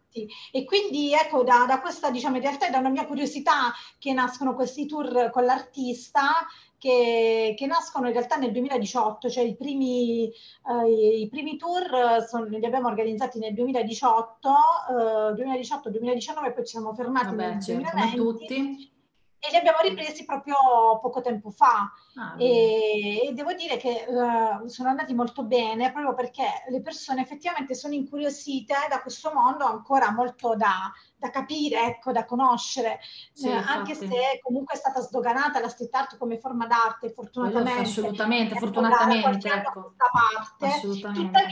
sì, 0.08 0.28
e 0.52 0.64
quindi 0.64 1.12
ecco 1.12 1.42
da, 1.42 1.66
da 1.66 1.80
questa 1.80 2.10
diciamo 2.10 2.36
in 2.36 2.42
realtà 2.42 2.68
è 2.68 2.70
da 2.70 2.78
una 2.78 2.88
mia 2.88 3.04
curiosità 3.04 3.72
che 3.98 4.14
nascono 4.14 4.54
questi 4.54 4.86
tour 4.86 5.28
con 5.30 5.44
l'artista 5.44 6.46
che, 6.78 7.54
che, 7.56 7.66
nascono 7.66 8.06
in 8.06 8.12
realtà 8.12 8.36
nel 8.36 8.52
2018, 8.52 9.30
cioè 9.30 9.44
i 9.44 9.56
primi, 9.56 10.28
eh, 10.28 11.20
i 11.20 11.28
primi 11.28 11.56
tour 11.56 12.24
sono, 12.28 12.44
li 12.44 12.64
abbiamo 12.64 12.88
organizzati 12.88 13.38
nel 13.38 13.54
2018, 13.54 14.50
eh, 14.90 15.32
2018-2019, 15.34 16.52
poi 16.52 16.64
ci 16.64 16.72
siamo 16.72 16.94
fermati 16.94 17.26
Vabbè, 17.26 17.48
nel 17.48 17.62
certo, 17.62 17.90
2020. 17.90 18.16
Tutti. 18.16 18.54
e 19.38 19.50
li 19.50 19.56
abbiamo 19.56 19.78
ripresi 19.82 20.24
proprio 20.24 20.56
poco 21.00 21.20
tempo 21.20 21.50
fa. 21.50 21.92
Ah, 22.18 22.34
e, 22.38 23.26
e, 23.26 23.32
devo 23.34 23.52
dire 23.52 23.76
che 23.76 24.06
uh, 24.08 24.66
sono 24.68 24.88
andati 24.88 25.12
molto 25.12 25.44
bene 25.44 25.92
proprio 25.92 26.14
perché 26.14 26.64
le 26.70 26.80
persone 26.80 27.20
effettivamente 27.20 27.74
sono 27.74 27.92
incuriosite 27.92 28.74
da 28.88 29.02
questo 29.02 29.30
mondo 29.34 29.66
ancora 29.66 30.10
molto 30.10 30.56
da, 30.56 30.90
da 31.14 31.28
capire, 31.28 31.82
ecco, 31.82 32.12
da 32.12 32.24
conoscere, 32.24 33.00
sì, 33.34 33.48
eh, 33.48 33.52
anche 33.52 33.94
se 33.94 34.40
comunque 34.42 34.76
è 34.76 34.78
stata 34.78 35.00
sdoganata 35.00 35.60
la 35.60 35.68
street 35.68 35.94
art 35.94 36.16
come 36.16 36.38
forma 36.38 36.66
d'arte, 36.66 37.10
fortunatamente. 37.10 37.82
Assolutamente, 37.82 38.54
fortunatamente. 38.54 39.48
Ecco. 39.50 39.92
Parte, 39.96 40.80
tuttavia 40.80 41.50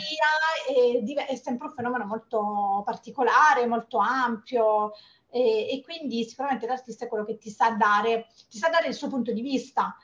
è, 0.67 1.27
è 1.27 1.37
sempre 1.37 1.67
un 1.67 1.75
fenomeno 1.75 2.07
molto 2.07 2.83
particolare, 2.87 3.67
molto 3.67 3.99
ampio, 3.99 4.93
e, 5.29 5.69
e, 5.73 5.83
quindi 5.83 6.25
sicuramente 6.25 6.67
l'artista 6.67 7.05
è 7.05 7.09
quello 7.09 7.27
che 7.27 7.37
ti 7.37 7.51
sa 7.51 7.73
dare, 7.73 8.29
ti 8.49 8.57
sa 8.57 8.71
dare 8.71 8.87
il 8.87 8.95
suo 8.95 9.09
punto 9.09 9.31
di 9.31 9.43
vista. 9.43 9.95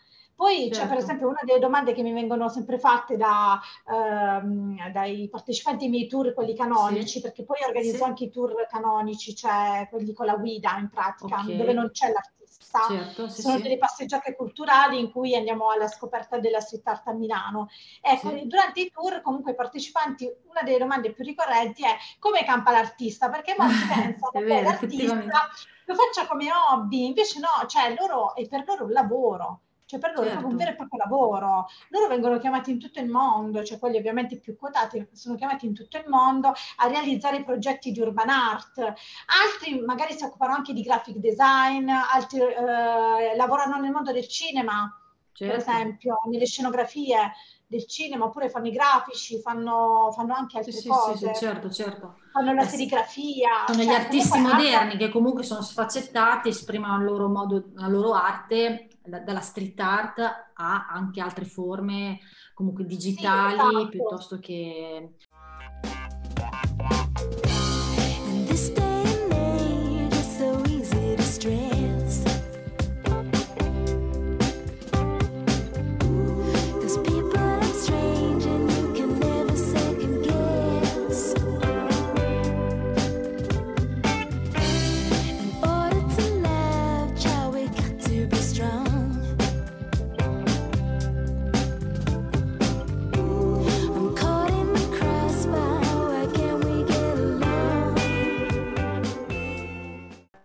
Poi 0.40 0.72
certo. 0.72 0.78
c'è 0.78 0.88
per 0.88 0.96
esempio 0.96 1.28
una 1.28 1.42
delle 1.42 1.58
domande 1.58 1.92
che 1.92 2.00
mi 2.00 2.14
vengono 2.14 2.48
sempre 2.48 2.78
fatte 2.78 3.18
da, 3.18 3.60
ehm, 3.86 4.90
dai 4.90 5.28
partecipanti 5.28 5.84
ai 5.84 5.90
miei 5.90 6.06
tour, 6.06 6.32
quelli 6.32 6.56
canonici, 6.56 7.18
sì. 7.18 7.20
perché 7.20 7.44
poi 7.44 7.58
organizzo 7.62 7.98
sì. 7.98 8.02
anche 8.04 8.24
i 8.24 8.30
tour 8.30 8.54
canonici, 8.66 9.34
cioè 9.34 9.86
quelli 9.90 10.14
con 10.14 10.24
la 10.24 10.36
guida 10.36 10.78
in 10.78 10.88
pratica, 10.88 11.40
okay. 11.40 11.58
dove 11.58 11.74
non 11.74 11.90
c'è 11.92 12.10
l'artista. 12.10 12.86
Certo, 12.88 13.28
sì, 13.28 13.42
Sono 13.42 13.60
delle 13.60 13.76
passeggiate 13.76 14.34
culturali 14.34 14.98
in 14.98 15.10
cui 15.10 15.36
andiamo 15.36 15.68
alla 15.68 15.88
scoperta 15.88 16.38
della 16.38 16.60
street 16.60 16.86
art 16.86 17.08
a 17.08 17.12
Milano. 17.12 17.68
Ecco, 18.00 18.30
durante 18.44 18.80
i 18.80 18.90
tour 18.90 19.20
comunque 19.20 19.52
i 19.52 19.54
partecipanti, 19.54 20.24
una 20.48 20.62
delle 20.62 20.78
domande 20.78 21.12
più 21.12 21.22
ricorrenti 21.22 21.84
è 21.84 21.98
come 22.18 22.44
campa 22.44 22.70
l'artista, 22.70 23.28
perché 23.28 23.54
molti 23.58 23.74
pensano 23.94 24.30
che 24.32 24.62
l'artista 24.62 25.50
lo 25.84 25.94
faccia 25.94 26.26
come 26.26 26.48
hobby, 26.50 27.04
invece 27.04 27.40
no, 27.40 27.66
cioè 27.66 27.94
loro, 27.94 28.34
è 28.34 28.48
per 28.48 28.64
loro 28.66 28.84
un 28.84 28.92
lavoro 28.92 29.60
cioè 29.90 29.98
per 29.98 30.10
loro 30.10 30.22
certo. 30.22 30.38
è 30.38 30.40
proprio 30.40 30.50
un 30.50 30.56
vero 30.56 30.70
e 30.70 30.76
proprio 30.76 30.98
lavoro. 31.00 31.66
Loro 31.88 32.06
vengono 32.06 32.38
chiamati 32.38 32.70
in 32.70 32.78
tutto 32.78 33.00
il 33.00 33.08
mondo, 33.08 33.64
cioè 33.64 33.80
quelli 33.80 33.96
ovviamente 33.96 34.38
più 34.38 34.56
quotati 34.56 35.08
sono 35.12 35.34
chiamati 35.34 35.66
in 35.66 35.74
tutto 35.74 35.96
il 35.96 36.04
mondo 36.06 36.52
a 36.76 36.86
realizzare 36.86 37.42
progetti 37.42 37.90
di 37.90 38.00
urban 38.00 38.28
art. 38.28 38.78
Altri 38.78 39.80
magari 39.80 40.14
si 40.14 40.22
occupano 40.22 40.54
anche 40.54 40.72
di 40.72 40.82
graphic 40.82 41.16
design, 41.16 41.88
altri 41.88 42.38
eh, 42.38 43.34
lavorano 43.34 43.80
nel 43.80 43.90
mondo 43.90 44.12
del 44.12 44.28
cinema, 44.28 44.96
certo. 45.32 45.56
per 45.56 45.60
esempio, 45.60 46.20
nelle 46.30 46.46
scenografie 46.46 47.32
del 47.66 47.84
cinema, 47.88 48.26
oppure 48.26 48.48
fanno 48.48 48.68
i 48.68 48.72
grafici, 48.72 49.40
fanno, 49.40 50.12
fanno 50.14 50.34
anche 50.34 50.58
altre 50.58 50.70
sì, 50.70 50.86
cose. 50.86 51.16
Sì, 51.16 51.26
sì, 51.26 51.34
certo, 51.34 51.68
certo. 51.68 52.14
Fanno 52.32 52.52
la 52.52 52.62
eh, 52.62 52.68
serigrafia. 52.68 53.64
Sono 53.66 53.82
cioè, 53.82 53.90
gli 53.90 53.94
artisti 53.94 54.38
moderni 54.38 54.96
che 54.96 55.08
comunque 55.08 55.42
sono 55.42 55.62
sfaccettati, 55.62 56.48
esprimono 56.48 56.96
il 56.98 57.04
loro 57.04 57.28
modo, 57.28 57.70
la 57.74 57.88
loro 57.88 58.12
arte 58.12 58.86
dalla 59.10 59.40
street 59.40 59.78
art 59.80 60.18
a 60.54 60.86
anche 60.88 61.20
altre 61.20 61.44
forme 61.44 62.18
comunque 62.54 62.84
digitali 62.84 63.58
sì, 63.58 63.66
esatto. 63.66 63.88
piuttosto 63.88 64.38
che 64.38 65.14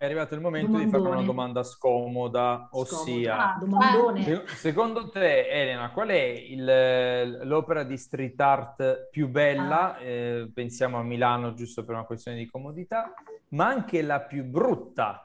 arrivato 0.06 0.36
il 0.36 0.42
momento 0.42 0.68
Domandone. 0.68 0.98
di 0.98 1.04
fare 1.04 1.16
una 1.16 1.26
domanda 1.26 1.64
scomoda, 1.64 2.70
ossia, 2.72 3.58
ah, 3.58 4.46
secondo 4.46 5.10
te 5.10 5.48
Elena, 5.48 5.92
qual 5.92 6.10
è 6.10 6.22
il, 6.22 7.40
l'opera 7.44 7.84
di 7.84 7.98
street 7.98 8.40
art 8.40 9.10
più 9.10 9.28
bella? 9.28 9.96
Ah. 9.96 10.02
Eh, 10.02 10.52
pensiamo 10.54 10.98
a 10.98 11.04
Milano 11.04 11.54
giusto 11.54 11.84
per 11.84 11.96
una 11.96 12.06
questione 12.06 12.38
di 12.38 12.46
comodità, 12.46 13.14
ma 13.50 13.68
anche 13.68 14.02
la 14.02 14.22
più 14.22 14.44
brutta? 14.44 15.24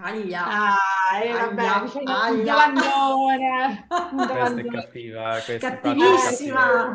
Aglia. 0.00 0.46
Ah, 0.46 1.22
eh, 1.22 1.32
vabbè, 1.32 1.62
un 1.94 2.44
domandone. 2.44 3.86
Questa 3.88 4.60
è 4.60 4.64
cattiva, 4.64 5.30
questa 5.44 5.58
cattivissima. 5.58 6.92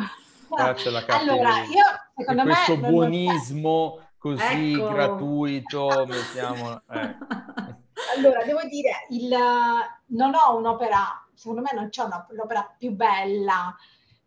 È 0.56 0.76
allora, 1.08 1.64
io 1.64 1.84
secondo 2.16 2.44
me 2.44 2.54
questo 2.54 2.78
buonismo 2.78 4.00
così 4.24 4.72
ecco. 4.72 4.88
gratuito, 4.88 6.06
mettiamo... 6.08 6.82
Eh. 6.90 7.18
Allora, 8.16 8.44
devo 8.46 8.64
dire, 8.70 9.06
il, 9.10 9.30
non 10.08 10.34
ho 10.34 10.56
un'opera, 10.56 11.28
secondo 11.34 11.62
me 11.62 11.72
non 11.74 11.90
c'è 11.90 12.04
un'opera 12.04 12.74
più 12.78 12.92
bella. 12.92 13.76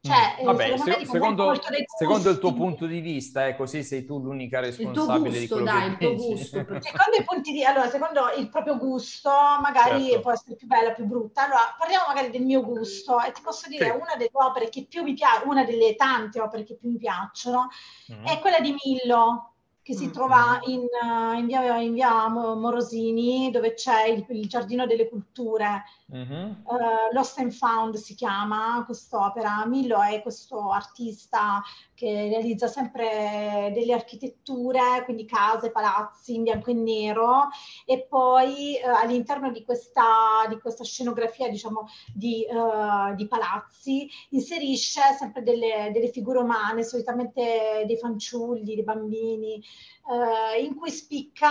Cioè, 0.00 0.42
mm. 0.42 0.44
Vabbè, 0.44 0.76
se, 0.76 1.06
secondo, 1.06 1.54
secondo, 1.98 2.30
il 2.30 2.38
tuo 2.38 2.52
punto 2.52 2.86
di 2.86 3.00
vista, 3.00 3.46
eh, 3.46 3.56
così 3.56 3.82
sei 3.82 4.04
tu 4.04 4.18
l'unica 4.18 4.60
responsabile 4.60 5.30
gusto, 5.30 5.40
di 5.40 5.48
quello 5.48 5.64
dai, 5.64 5.96
che 5.96 6.06
il 6.06 6.16
tuo 6.16 6.26
gusto. 6.26 6.56
secondo 6.58 7.16
i 7.18 7.24
punti 7.24 7.52
di 7.52 7.64
allora, 7.64 7.88
secondo 7.88 8.20
il 8.36 8.48
proprio 8.50 8.76
gusto, 8.76 9.30
magari 9.62 10.04
certo. 10.04 10.20
può 10.20 10.32
essere 10.32 10.56
più 10.56 10.66
bella, 10.66 10.92
più 10.92 11.06
brutta. 11.06 11.44
Allora, 11.44 11.74
parliamo 11.78 12.04
magari 12.06 12.30
del 12.30 12.42
mio 12.42 12.62
gusto 12.62 13.20
e 13.20 13.32
ti 13.32 13.40
posso 13.40 13.66
dire 13.68 13.86
sì. 13.86 13.90
una 13.90 14.14
delle 14.16 14.30
opere 14.32 14.68
che 14.68 14.86
più 14.88 15.02
mi 15.02 15.14
piace, 15.14 15.44
una 15.46 15.64
delle 15.64 15.96
tante 15.96 16.38
opere 16.38 16.64
che 16.64 16.76
più 16.76 16.90
mi 16.90 16.98
piacciono, 16.98 17.68
mm. 18.12 18.26
è 18.26 18.38
quella 18.40 18.60
di 18.60 18.74
Millo 18.84 19.52
che 19.86 19.94
si 19.94 20.08
mm, 20.08 20.10
trova 20.10 20.58
mm. 20.58 20.70
in, 20.72 20.80
uh, 20.80 21.38
in, 21.38 21.46
via, 21.46 21.78
in, 21.78 21.92
via, 21.92 22.28
Morosini, 22.28 23.52
dove 23.52 23.74
c'è 23.74 24.08
il, 24.08 24.26
il 24.30 24.48
Giardino 24.48 24.84
delle 24.84 25.08
Culture. 25.08 25.84
Mm-hmm. 26.12 26.50
Uh, 26.64 27.12
Lost 27.12 27.38
and 27.38 27.52
Found 27.52 27.94
si 27.94 28.16
chiama 28.16 28.82
quest'opera. 28.84 29.64
Millo 29.66 30.02
è 30.02 30.22
questo 30.22 30.72
artista 30.72 31.62
che 31.94 32.28
realizza 32.28 32.66
sempre 32.66 33.70
delle 33.72 33.92
architetture, 33.92 35.02
quindi 35.04 35.24
case, 35.24 35.70
palazzi 35.70 36.34
in 36.34 36.42
bianco 36.42 36.70
e 36.70 36.74
nero, 36.74 37.48
e 37.84 38.06
poi 38.08 38.78
uh, 38.82 39.04
all'interno 39.04 39.52
di 39.52 39.64
questa, 39.64 40.46
di 40.48 40.58
questa, 40.58 40.82
scenografia, 40.82 41.48
diciamo, 41.48 41.88
di, 42.12 42.44
di 43.14 43.28
palazzi, 43.28 44.10
inserisce 44.30 45.00
sempre 45.16 45.44
delle, 45.44 45.90
delle 45.92 46.08
figure 46.08 46.40
umane, 46.40 46.82
solitamente 46.82 47.84
dei 47.86 47.98
fanciulli, 47.98 48.74
dei 48.74 48.82
bambini, 48.82 49.62
eh, 50.08 50.62
in 50.62 50.74
cui 50.76 50.90
spicca 50.90 51.50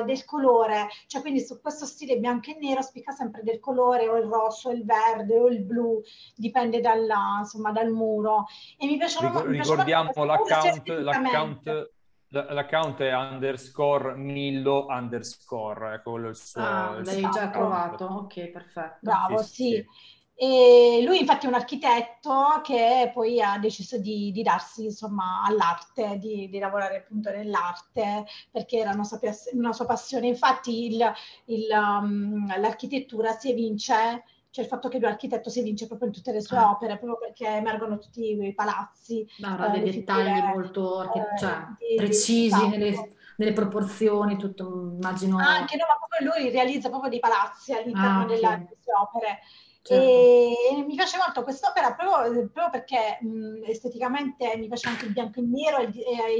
eh, 0.00 0.04
del 0.04 0.24
colore, 0.24 0.88
cioè 1.06 1.20
quindi 1.20 1.40
su 1.40 1.60
questo 1.60 1.84
stile 1.84 2.18
bianco 2.18 2.50
e 2.50 2.58
nero 2.60 2.82
spicca 2.82 3.12
sempre 3.12 3.42
del 3.42 3.60
colore 3.60 4.08
o 4.08 4.16
il 4.16 4.24
rosso, 4.24 4.70
il 4.70 4.84
verde 4.84 5.38
o 5.38 5.48
il 5.48 5.62
blu, 5.62 6.00
dipende 6.34 6.80
dalla, 6.80 7.36
insomma, 7.40 7.70
dal 7.72 7.90
muro. 7.90 8.46
E 8.78 8.86
mi 8.86 8.96
piacciono 8.96 9.44
mi 9.44 9.58
Ricordiamo 9.58 10.24
l'account, 10.24 10.88
l'account, 10.88 11.90
l'account 12.28 13.00
è 13.00 13.14
underscore 13.14 14.14
Millo 14.14 14.86
underscore, 14.88 15.94
è 15.96 16.02
quello 16.02 16.28
il 16.28 16.36
suo... 16.36 16.62
Ah, 16.62 17.00
l'hai 17.02 17.28
già 17.30 17.50
trovato, 17.50 18.04
ok, 18.04 18.48
perfetto. 18.48 18.98
Bravo, 19.00 19.38
sì. 19.38 19.54
sì. 19.54 19.70
sì. 19.70 20.16
E 20.40 21.02
lui 21.04 21.18
infatti 21.18 21.46
è 21.46 21.48
un 21.48 21.56
architetto 21.56 22.60
che 22.62 23.10
poi 23.12 23.42
ha 23.42 23.58
deciso 23.58 23.98
di, 23.98 24.30
di 24.30 24.44
darsi 24.44 24.84
insomma 24.84 25.42
all'arte, 25.44 26.16
di, 26.16 26.48
di, 26.48 26.60
lavorare 26.60 26.98
appunto 26.98 27.28
nell'arte 27.30 28.24
perché 28.48 28.78
era 28.78 28.92
una 28.92 29.02
sua, 29.02 29.18
una 29.54 29.72
sua 29.72 29.84
passione. 29.84 30.28
Infatti 30.28 30.94
il, 30.94 31.12
il, 31.46 31.66
um, 31.72 32.56
l'architettura 32.56 33.32
si 33.32 33.50
evince, 33.50 34.22
cioè 34.50 34.62
il 34.62 34.70
fatto 34.70 34.88
che 34.88 35.00
lui 35.00 35.08
architetto 35.08 35.50
si 35.50 35.58
evince 35.58 35.88
proprio 35.88 36.06
in 36.06 36.14
tutte 36.14 36.30
le 36.30 36.40
sue 36.40 36.56
ah. 36.56 36.70
opere, 36.70 36.98
proprio 36.98 37.18
perché 37.18 37.56
emergono 37.56 37.98
tutti 37.98 38.40
i 38.40 38.54
palazzi. 38.54 39.26
No, 39.38 39.66
eh, 39.66 39.70
dei 39.80 39.90
dettagli 39.90 40.34
figure, 40.34 40.52
molto 40.54 40.98
archi- 41.00 41.20
cioè, 41.36 41.66
eh, 41.80 41.96
precisi 41.96 42.54
esatto. 42.54 42.68
nelle, 42.68 43.16
nelle, 43.38 43.52
proporzioni, 43.52 44.36
tutto 44.36 44.92
immagino. 44.96 45.36
Anche 45.38 45.76
no, 45.76 45.84
ma 45.88 45.98
proprio 45.98 46.30
lui 46.30 46.50
realizza 46.52 46.90
proprio 46.90 47.10
dei 47.10 47.18
palazzi 47.18 47.72
all'interno 47.72 48.20
ah, 48.20 48.22
okay. 48.22 48.36
delle 48.36 48.68
sue 48.80 48.92
opere. 48.92 49.40
Certo. 49.80 50.04
E 50.04 50.82
mi 50.86 50.94
piace 50.96 51.16
molto 51.16 51.42
quest'opera 51.42 51.94
proprio, 51.94 52.48
proprio 52.50 52.70
perché 52.70 53.18
mh, 53.22 53.64
esteticamente 53.64 54.56
mi 54.56 54.66
piace 54.66 54.88
anche 54.88 55.06
il 55.06 55.12
bianco 55.12 55.38
e 55.38 55.42
il 55.42 55.48
nero 55.48 55.78
e 55.78 55.84
il, 55.84 55.96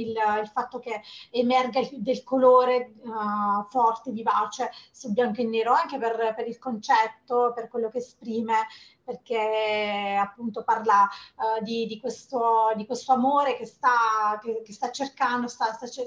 il, 0.09 0.17
il, 0.43 0.51
fatto 0.53 0.79
che 0.79 1.01
emerga 1.31 1.79
il, 1.79 2.03
del 2.03 2.23
colore 2.25 2.95
uh, 3.01 3.65
forte, 3.71 4.11
vivace 4.11 4.71
sul 4.91 5.13
bianco 5.13 5.41
e 5.41 5.45
nero, 5.45 5.73
anche 5.73 5.99
per, 5.99 6.35
per, 6.35 6.47
il 6.47 6.59
concetto, 6.59 7.53
per 7.55 7.69
quello 7.69 7.89
che 7.89 7.99
esprime, 7.99 8.67
perché 9.03 10.19
appunto 10.21 10.63
parla 10.65 11.09
uh, 11.37 11.63
di, 11.63 11.87
di, 11.87 11.99
questo, 11.99 12.73
di, 12.77 12.85
questo, 12.85 13.13
amore 13.13 13.57
che 13.57 13.65
sta, 13.65 14.39
che, 14.43 14.61
che 14.63 14.73
sta 14.73 14.91
cercando, 14.91 15.49
sta, 15.49 15.73
sta, 15.73 15.87
cioè, 15.87 16.05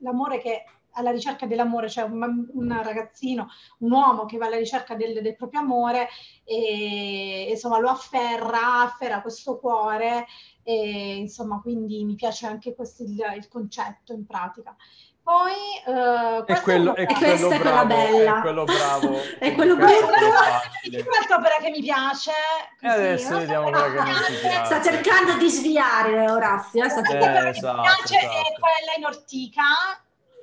l'amore 0.00 0.38
che 0.38 0.64
alla 0.92 1.10
ricerca 1.10 1.46
dell'amore, 1.46 1.88
cioè 1.88 2.04
un, 2.04 2.48
un, 2.52 2.82
ragazzino, 2.82 3.48
un 3.78 3.92
uomo 3.92 4.24
che 4.26 4.38
va 4.38 4.46
alla 4.46 4.56
ricerca 4.56 4.94
del, 4.94 5.20
del 5.22 5.36
proprio 5.36 5.60
amore 5.60 6.08
e 6.44 7.48
insomma 7.50 7.78
lo 7.78 7.88
afferra, 7.88 8.82
afferra 8.82 9.22
questo 9.22 9.58
cuore 9.58 10.26
e 10.62 11.16
insomma 11.16 11.60
quindi 11.60 12.04
mi 12.04 12.14
piace 12.14 12.46
anche 12.46 12.74
questo 12.74 13.02
il, 13.02 13.16
il 13.36 13.48
concetto 13.48 14.12
in 14.12 14.26
pratica. 14.26 14.76
Poi 15.22 15.52
uh, 15.86 16.44
è 16.44 16.60
quello, 16.62 16.96
è, 16.96 17.06
quello 17.06 17.50
è 17.50 17.58
bravo, 17.58 17.86
bella. 17.86 18.38
È 18.38 18.40
quello 18.40 18.64
bravo. 18.64 19.20
è 19.38 19.54
quello 19.54 19.76
bravo. 19.76 20.06
Un'altra 20.08 21.36
opera 21.36 21.56
che 21.60 21.70
mi 21.70 21.80
piace. 21.80 22.32
Così, 22.80 22.92
adesso 22.92 23.38
vediamo 23.38 23.70
quella 23.70 23.92
che 23.92 24.32
mi 24.32 24.38
piace. 24.40 24.64
Sta 24.64 24.82
cercando 24.82 25.36
di 25.36 25.48
sviare 25.48 26.28
Orazio. 26.28 26.84
Eh, 26.84 26.88
sta 26.88 27.02
cercando... 27.04 27.38
Eh, 27.38 27.50
esatto, 27.50 27.76
mi 27.76 27.82
piace 27.82 28.18
esatto. 28.18 28.36
è 28.36 28.52
quella 28.58 28.92
in 28.98 29.04
ortica, 29.04 29.62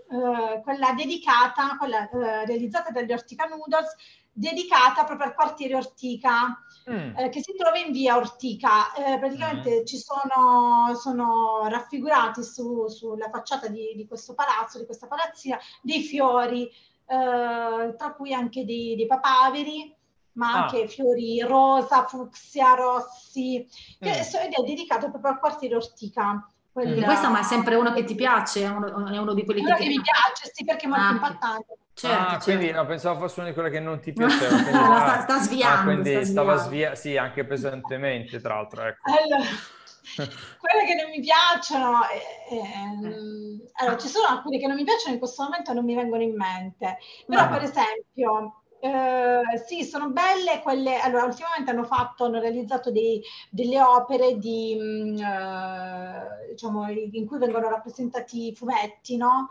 uh, 0.10 0.62
quella 0.62 0.94
dedicata, 0.94 1.78
quella 1.78 2.10
uh, 2.12 2.46
realizzata 2.46 2.92
dagli 2.92 3.12
Ortica 3.12 3.46
Noodles, 3.46 3.96
dedicata 4.40 5.04
proprio 5.04 5.28
al 5.28 5.36
quartiere 5.36 5.76
Ortica 5.76 6.58
mm. 6.90 7.18
eh, 7.18 7.30
che 7.30 7.42
si 7.42 7.54
trova 7.58 7.78
in 7.78 7.92
via 7.92 8.16
Ortica. 8.16 8.94
Eh, 8.94 9.20
praticamente 9.20 9.82
mm. 9.82 9.86
ci 9.86 9.98
sono, 9.98 10.96
sono 10.96 11.68
raffigurati 11.68 12.44
su, 12.44 12.88
sulla 12.88 13.30
facciata 13.30 13.68
di, 13.68 13.94
di, 13.96 14.08
questo 14.08 14.34
palazzo, 14.34 14.80
di 14.80 14.86
questa 14.86 15.08
palazzina, 15.08 15.60
dei 15.82 16.02
fiori, 16.02 16.68
eh, 16.68 17.96
tra 17.98 18.14
cui 18.16 18.34
anche 18.34 18.66
dei, 18.66 18.96
dei 18.96 19.08
papaveri 19.08 19.96
ma 20.34 20.54
ah. 20.54 20.64
anche 20.64 20.88
fiori 20.88 21.42
rosa, 21.42 22.06
fucsia, 22.06 22.76
rossi, 22.76 23.68
mm. 24.06 24.08
ed 24.08 24.54
è 24.54 24.64
dedicato 24.66 25.10
proprio 25.10 25.34
al 25.34 25.40
quartiere 25.40 25.76
Ortica. 25.76 26.50
Quella... 26.72 27.06
Questo 27.06 27.30
ma 27.30 27.40
è 27.40 27.44
sempre 27.44 27.76
uno 27.76 27.94
che 27.94 28.04
ti 28.04 28.16
piace, 28.16 28.64
è 28.64 28.70
uno, 28.70 29.08
è 29.08 29.18
uno 29.18 29.34
di 29.34 29.44
quelli 29.44 29.62
uno 29.62 29.76
che, 29.76 29.84
che 29.84 29.90
mi 29.90 30.02
piace, 30.02 30.52
sì, 30.54 30.64
perché 30.64 30.86
è 30.86 30.90
molto 30.90 31.06
ah, 31.06 31.12
impattante. 31.12 31.78
Certo, 31.94 32.18
ah, 32.18 32.30
certo. 32.30 32.44
quindi 32.46 32.72
no, 32.72 32.86
pensavo 32.86 33.20
fosse 33.20 33.40
una 33.40 33.50
di 33.50 33.54
quelle 33.54 33.70
che 33.70 33.80
non 33.80 34.00
ti 34.00 34.14
piaceva. 34.14 34.56
Quindi, 34.56 34.72
no, 34.72 34.94
ah, 34.94 35.00
sta, 35.00 35.22
sta, 35.22 35.40
sviando. 35.40 35.80
Ah, 35.80 35.84
quindi 35.84 36.14
sta 36.14 36.26
stava 36.26 36.56
svia- 36.56 36.96
sì, 36.96 37.18
anche 37.18 37.46
pesantemente, 37.46 38.40
tra 38.40 38.56
l'altro. 38.56 38.84
Ecco. 38.84 39.02
Allora, 39.12 39.44
quelle 40.60 40.86
che 40.86 40.96
non 40.96 41.10
mi 41.10 41.20
piacciono, 41.20 42.02
eh, 42.10 42.56
eh, 42.56 43.70
allora, 43.82 43.98
ci 43.98 44.08
sono 44.08 44.28
alcune 44.28 44.60
che 44.60 44.68
non 44.68 44.76
mi 44.76 44.84
piacciono 44.84 45.14
in 45.14 45.20
questo 45.20 45.44
momento 45.44 45.74
non 45.74 45.84
mi 45.84 45.96
vengono 45.96 46.22
in 46.22 46.36
mente, 46.36 46.98
però 47.26 47.42
ah. 47.42 47.48
per 47.48 47.64
esempio 47.64 48.59
eh, 48.82 49.58
sì, 49.66 49.84
sono 49.84 50.10
belle 50.10 50.62
quelle. 50.62 51.00
Allora, 51.00 51.26
ultimamente 51.26 51.72
hanno 51.72 51.84
fatto, 51.84 52.26
hanno 52.26 52.40
realizzato 52.40 52.92
dei, 52.92 53.22
delle 53.50 53.82
opere 53.82 54.38
di, 54.38 54.76
mh, 54.78 54.84
mm, 54.84 55.18
eh, 55.18 56.48
diciamo, 56.52 56.90
in 56.90 57.26
cui 57.28 57.38
vengono 57.38 57.70
rappresentati 57.70 58.48
i 58.48 58.56
fumetti, 58.56 59.18
no? 59.18 59.50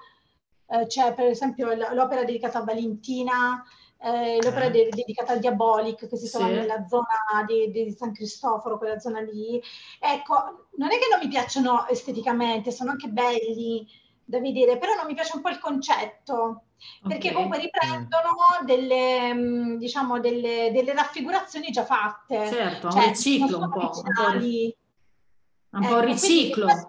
Eh, 0.66 0.86
c'è 0.86 1.14
per 1.14 1.26
esempio 1.26 1.72
l'opera 1.92 2.24
dedicata 2.24 2.58
a 2.58 2.64
Valentina, 2.64 3.62
eh, 4.00 4.38
l'opera 4.42 4.66
eh. 4.66 4.70
de- 4.70 4.88
dedicata 4.90 5.32
al 5.32 5.40
Diabolic 5.40 6.06
che 6.06 6.16
si 6.16 6.30
trova 6.30 6.48
nella 6.48 6.86
zona 6.86 7.44
di, 7.46 7.70
di, 7.70 7.90
San 7.92 8.12
Cristoforo, 8.12 8.78
quella 8.78 8.98
zona 8.98 9.20
lì. 9.20 9.60
Ecco, 10.00 10.68
non 10.76 10.90
è 10.90 10.98
che 10.98 11.08
non 11.10 11.20
mi 11.20 11.28
piacciono 11.28 11.86
esteticamente, 11.88 12.70
sono 12.70 12.90
anche 12.92 13.08
belli 13.08 13.86
da 14.28 14.40
vedere, 14.40 14.76
però 14.76 14.94
non 14.94 15.06
mi 15.06 15.14
piace 15.14 15.36
un 15.36 15.40
po' 15.40 15.48
il 15.48 15.58
concetto 15.58 16.64
perché 17.02 17.28
okay. 17.28 17.32
comunque 17.32 17.58
riprendono 17.58 18.36
delle, 18.64 19.32
mm, 19.34 19.76
diciamo, 19.78 20.20
delle, 20.20 20.70
delle, 20.70 20.92
raffigurazioni 20.92 21.70
già 21.70 21.84
fatte. 21.84 22.46
Certo, 22.46 22.90
cioè, 22.90 23.04
un 23.04 23.08
riciclo 23.08 23.58
un 23.58 23.70
po'. 23.70 23.78
Un 23.78 24.12
po', 24.14 25.78
un 25.78 25.86
po' 25.86 25.96
ecco, 25.96 26.00
riciclo. 26.00 26.66
Quindi, 26.66 26.86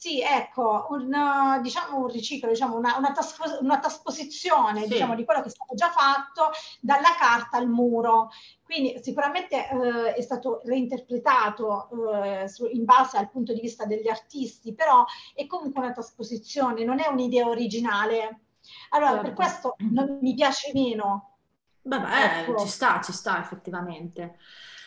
sì, 0.00 0.22
ecco, 0.22 0.86
un, 0.88 1.60
diciamo 1.60 1.98
un 1.98 2.06
riciclo, 2.06 2.48
diciamo 2.48 2.74
una, 2.74 2.96
una, 2.96 3.12
taspo, 3.12 3.44
una 3.60 3.78
trasposizione 3.78 4.84
sì. 4.84 4.88
diciamo, 4.88 5.14
di 5.14 5.26
quello 5.26 5.42
che 5.42 5.48
è 5.48 5.50
stato 5.50 5.74
già 5.74 5.90
fatto 5.90 6.48
dalla 6.80 7.14
carta 7.18 7.58
al 7.58 7.68
muro. 7.68 8.30
Quindi 8.64 8.98
sicuramente 9.02 9.68
eh, 9.68 10.14
è 10.14 10.22
stato 10.22 10.62
reinterpretato 10.64 11.90
eh, 12.24 12.48
su, 12.48 12.64
in 12.64 12.86
base 12.86 13.18
al 13.18 13.28
punto 13.28 13.52
di 13.52 13.60
vista 13.60 13.84
degli 13.84 14.08
artisti, 14.08 14.72
però 14.72 15.04
è 15.34 15.46
comunque 15.46 15.82
una 15.82 15.92
trasposizione, 15.92 16.82
non 16.82 16.98
è 16.98 17.06
un'idea 17.08 17.46
originale. 17.46 18.44
Allora, 18.90 19.10
certo. 19.10 19.26
per 19.26 19.34
questo 19.34 19.74
non 19.90 20.18
mi 20.22 20.32
piace 20.32 20.70
meno. 20.72 21.34
Vabbè, 21.82 22.40
ecco. 22.48 22.56
ci 22.60 22.68
sta, 22.68 23.02
ci 23.02 23.12
sta 23.12 23.38
effettivamente. 23.38 24.38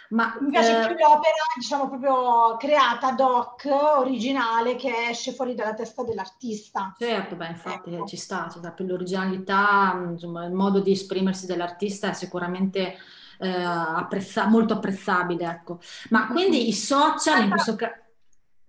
Ma, 0.09 0.37
mi 0.39 0.49
piace 0.49 0.71
eh... 0.71 0.85
più 0.85 0.95
l'opera, 0.95 1.43
diciamo, 1.55 1.87
proprio 1.87 2.57
creata 2.57 3.07
ad 3.07 3.19
hoc, 3.19 3.65
originale, 3.97 4.75
che 4.75 5.07
esce 5.09 5.33
fuori 5.33 5.55
dalla 5.55 5.73
testa 5.73 6.03
dell'artista. 6.03 6.93
Certo, 6.97 7.35
beh, 7.35 7.47
infatti 7.47 7.93
ecco. 7.93 8.05
ci 8.05 8.17
sta, 8.17 8.47
ci 8.51 8.59
sta 8.59 8.71
per 8.71 8.85
l'originalità, 8.85 9.99
insomma, 10.11 10.45
il 10.45 10.53
modo 10.53 10.79
di 10.79 10.91
esprimersi 10.91 11.45
dell'artista 11.45 12.09
è 12.09 12.13
sicuramente 12.13 12.95
eh, 13.39 13.49
apprezza- 13.49 14.47
molto 14.47 14.73
apprezzabile, 14.73 15.45
ecco. 15.45 15.79
Ma 16.09 16.27
quindi 16.27 16.67
i 16.67 16.73
social 16.73 17.43
in 17.43 17.49
questo 17.49 17.75
caso 17.75 18.01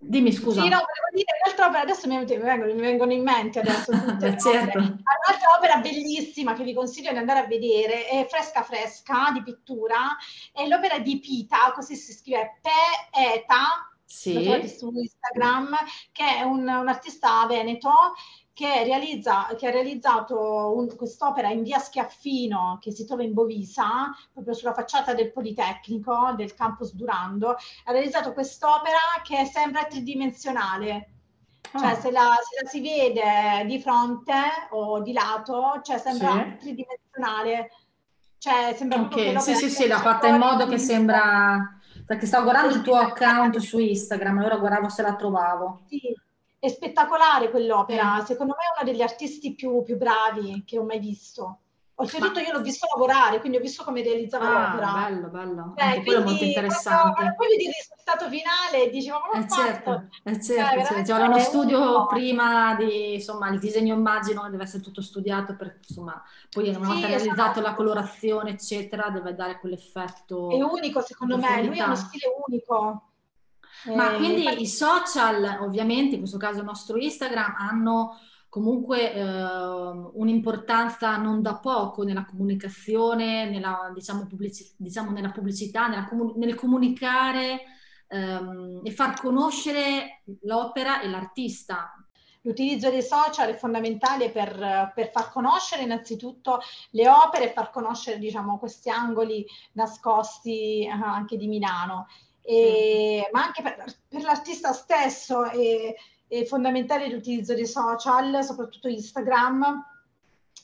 Dimmi 0.07 0.31
scusa. 0.31 0.61
Sì, 0.61 0.69
no, 0.69 0.77
volevo 0.77 1.09
dire, 1.13 1.25
un'altra 1.43 1.67
opera, 1.67 1.81
adesso 1.81 2.07
mi, 2.07 2.23
vengono, 2.23 2.73
mi 2.73 2.81
vengono 2.81 3.11
in 3.11 3.23
mente 3.23 3.59
adesso 3.59 3.91
tutte 3.91 4.37
certo. 4.39 4.77
Un'altra 4.77 5.55
opera 5.57 5.77
bellissima 5.77 6.53
che 6.53 6.63
vi 6.63 6.73
consiglio 6.73 7.11
di 7.11 7.17
andare 7.17 7.39
a 7.39 7.47
vedere 7.47 8.07
è 8.07 8.27
Fresca 8.29 8.61
Fresca 8.61 9.31
di 9.33 9.41
pittura, 9.41 10.15
è 10.53 10.67
l'opera 10.67 10.99
di 10.99 11.19
Pita, 11.19 11.71
così 11.73 11.95
si 11.95 12.13
scrive 12.13 12.59
P-E-T-A, 12.61 13.91
sì. 14.05 14.75
su 14.77 14.91
Instagram, 14.93 15.75
che 16.11 16.37
è 16.37 16.41
un, 16.43 16.67
un 16.67 16.87
artista 16.87 17.45
veneto 17.47 18.13
che, 18.55 18.85
realizza, 18.85 19.47
che 19.57 19.67
ha 19.67 19.69
realizzato 19.69 20.73
un, 20.77 20.95
quest'opera 20.95 21.49
in 21.49 21.61
via 21.61 21.77
Schiaffino, 21.77 22.77
che 22.79 22.89
si 22.91 23.05
trova 23.05 23.21
in 23.21 23.33
Bovisa, 23.33 24.15
proprio 24.31 24.53
sulla 24.53 24.73
facciata 24.73 25.13
del 25.13 25.33
Politecnico, 25.33 26.33
del 26.37 26.53
campus 26.53 26.93
Durando, 26.93 27.49
ha 27.49 27.91
realizzato 27.91 28.31
quest'opera 28.31 28.97
che 29.23 29.43
sembra 29.43 29.83
tridimensionale. 29.83 31.09
Cioè, 31.69 31.91
oh. 31.91 31.99
se, 31.99 32.11
la, 32.11 32.37
se, 32.41 32.63
la, 32.63 32.69
si 32.69 32.79
vede 32.79 33.65
di 33.65 33.77
fronte 33.81 34.33
o 34.69 35.01
di 35.01 35.11
lato, 35.11 35.81
cioè 35.83 35.97
sembra 35.97 36.31
sì. 36.31 36.57
tridimensionale. 36.59 37.71
Cioè, 38.37 38.73
sembra 38.77 39.01
okay. 39.01 39.37
Sì, 39.41 39.53
sì, 39.55 39.69
sì, 39.69 39.85
l'ha 39.85 39.99
fatta 39.99 40.27
in 40.27 40.37
modo 40.37 40.65
che 40.67 40.77
sembra... 40.77 41.77
Perché 42.05 42.25
stavo 42.25 42.43
guardando 42.45 42.73
il 42.73 42.81
tuo 42.81 42.95
account 42.95 43.57
su 43.57 43.79
Instagram, 43.79 44.37
allora 44.37 44.57
guardavo 44.57 44.87
se 44.87 45.01
la 45.01 45.15
trovavo. 45.15 45.81
Sì, 45.87 45.99
è 46.65 46.69
spettacolare 46.69 47.49
quell'opera, 47.49 48.21
mm. 48.21 48.25
secondo 48.25 48.55
me 48.57 48.63
è 48.63 48.81
uno 48.81 48.91
degli 48.91 49.01
artisti 49.01 49.53
più, 49.53 49.83
più 49.83 49.97
bravi 49.97 50.63
che 50.65 50.77
ho 50.77 50.83
mai 50.83 50.99
visto. 50.99 51.59
Oltretutto 51.97 52.39
io 52.39 52.51
l'ho 52.51 52.61
visto 52.61 52.87
lavorare, 52.93 53.39
quindi 53.39 53.57
ho 53.57 53.61
visto 53.61 53.85
come 53.85 54.03
realizzava 54.03 54.45
ah, 54.45 54.69
l'opera. 54.69 54.91
bello, 54.91 55.27
bello. 55.29 55.73
Eh, 55.77 55.83
Anche 55.83 56.03
quello 56.03 56.19
è 56.19 56.23
molto 56.25 56.43
interessante. 56.43 57.13
Quando, 57.13 57.35
poi 57.35 57.47
vedi 57.47 57.63
il 57.63 57.71
risultato 57.71 58.25
finale 58.27 58.89
dici, 58.89 59.09
ma 59.09 59.19
come 59.21 59.45
eh 59.45 59.47
certo, 59.47 60.07
eh 60.23 60.41
certo, 60.41 60.79
eh, 60.79 60.83
certo. 60.83 61.13
C'è 61.13 61.23
uno 61.23 61.39
studio 61.39 62.05
prima 62.07 62.75
di, 62.75 63.13
insomma, 63.13 63.47
il 63.49 63.59
disegno 63.59 63.93
immagino 63.93 64.49
deve 64.49 64.63
essere 64.63 64.83
tutto 64.83 65.01
studiato 65.01 65.55
per, 65.55 65.79
insomma, 65.87 66.21
poi 66.49 66.67
una 66.67 66.79
volta 66.79 67.05
sì, 67.05 67.13
realizzato 67.13 67.41
esatto. 67.41 67.61
la 67.61 67.73
colorazione, 67.75 68.49
eccetera, 68.49 69.09
deve 69.09 69.33
dare 69.33 69.57
quell'effetto. 69.61 70.49
È 70.49 70.61
unico 70.61 70.99
secondo 70.99 71.37
me, 71.37 71.63
lui 71.63 71.79
ha 71.79 71.85
uno 71.85 71.95
stile 71.95 72.25
unico. 72.45 73.03
Ma 73.93 74.13
eh, 74.13 74.17
quindi 74.17 74.41
infatti... 74.43 74.61
i 74.61 74.67
social, 74.67 75.59
ovviamente, 75.61 76.15
in 76.15 76.19
questo 76.19 76.37
caso 76.37 76.59
il 76.59 76.65
nostro 76.65 76.97
Instagram, 76.97 77.55
hanno 77.57 78.19
comunque 78.49 79.13
eh, 79.13 79.23
un'importanza 79.23 81.17
non 81.17 81.41
da 81.41 81.57
poco 81.57 82.03
nella 82.03 82.25
comunicazione, 82.25 83.49
nella, 83.49 83.91
diciamo, 83.93 84.25
pubblici- 84.27 84.73
diciamo, 84.77 85.11
nella 85.11 85.31
pubblicità, 85.31 85.87
nella 85.87 86.05
comu- 86.05 86.37
nel 86.37 86.55
comunicare 86.55 87.63
ehm, 88.07 88.79
e 88.83 88.91
far 88.91 89.19
conoscere 89.19 90.21
l'opera 90.43 91.01
e 91.01 91.09
l'artista. 91.09 91.99
L'utilizzo 92.41 92.89
dei 92.91 93.01
social 93.01 93.49
è 93.49 93.55
fondamentale 93.55 94.29
per, 94.29 94.91
per, 94.93 95.09
far 95.11 95.31
conoscere 95.31 95.81
innanzitutto 95.81 96.59
le 96.91 97.09
opere 97.09 97.49
e 97.49 97.53
far 97.53 97.71
conoscere 97.71 98.19
diciamo, 98.19 98.59
questi 98.59 98.89
angoli 98.89 99.45
nascosti 99.73 100.85
eh, 100.85 100.89
anche 100.91 101.37
di 101.37 101.47
Milano 101.47 102.07
e, 102.45 103.27
ma 103.31 103.45
anche 103.45 103.63
per, 103.63 103.83
per 104.07 104.21
l'artista 104.21 104.71
stesso 104.71 105.45
è, 105.45 105.95
è, 106.27 106.43
fondamentale 106.45 107.09
l'utilizzo 107.09 107.55
dei 107.55 107.65
social, 107.65 108.43
soprattutto 108.43 108.87
Instagram, 108.87 109.83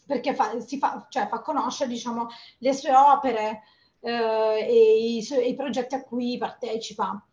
perché 0.06 0.36
fa, 0.36 0.60
si 0.60 0.78
fa, 0.78 1.08
cioè, 1.10 1.28
fa 1.28 1.42
conoscere 1.42 1.90
diciamo, 1.90 2.28
le 2.60 2.74
sue 2.74 2.94
opere 2.94 3.64
eh, 4.00 4.12
e, 4.12 5.18
i, 5.18 5.28
e, 5.28 5.48
i, 5.48 5.56
progetti 5.56 5.96
a 5.96 6.04
cui 6.04 6.38
partecipa. 6.38 7.26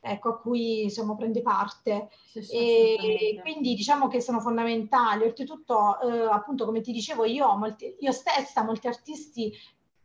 Ecco, 0.00 0.28
a 0.28 0.38
cui 0.38 0.84
insomma, 0.84 1.16
prende 1.16 1.42
parte. 1.42 2.10
Sì, 2.30 2.42
sì, 2.42 2.54
e 2.54 3.40
quindi 3.42 3.74
diciamo 3.74 4.06
che 4.06 4.20
sono 4.20 4.38
fondamentali. 4.38 5.24
Oltretutto, 5.24 6.00
eh, 6.00 6.28
appunto, 6.30 6.64
come 6.64 6.82
ti 6.82 6.92
dicevo, 6.92 7.24
io, 7.24 7.56
molti, 7.56 7.96
io 7.98 8.12
stessa, 8.12 8.62
molti 8.62 8.86
artisti 8.86 9.52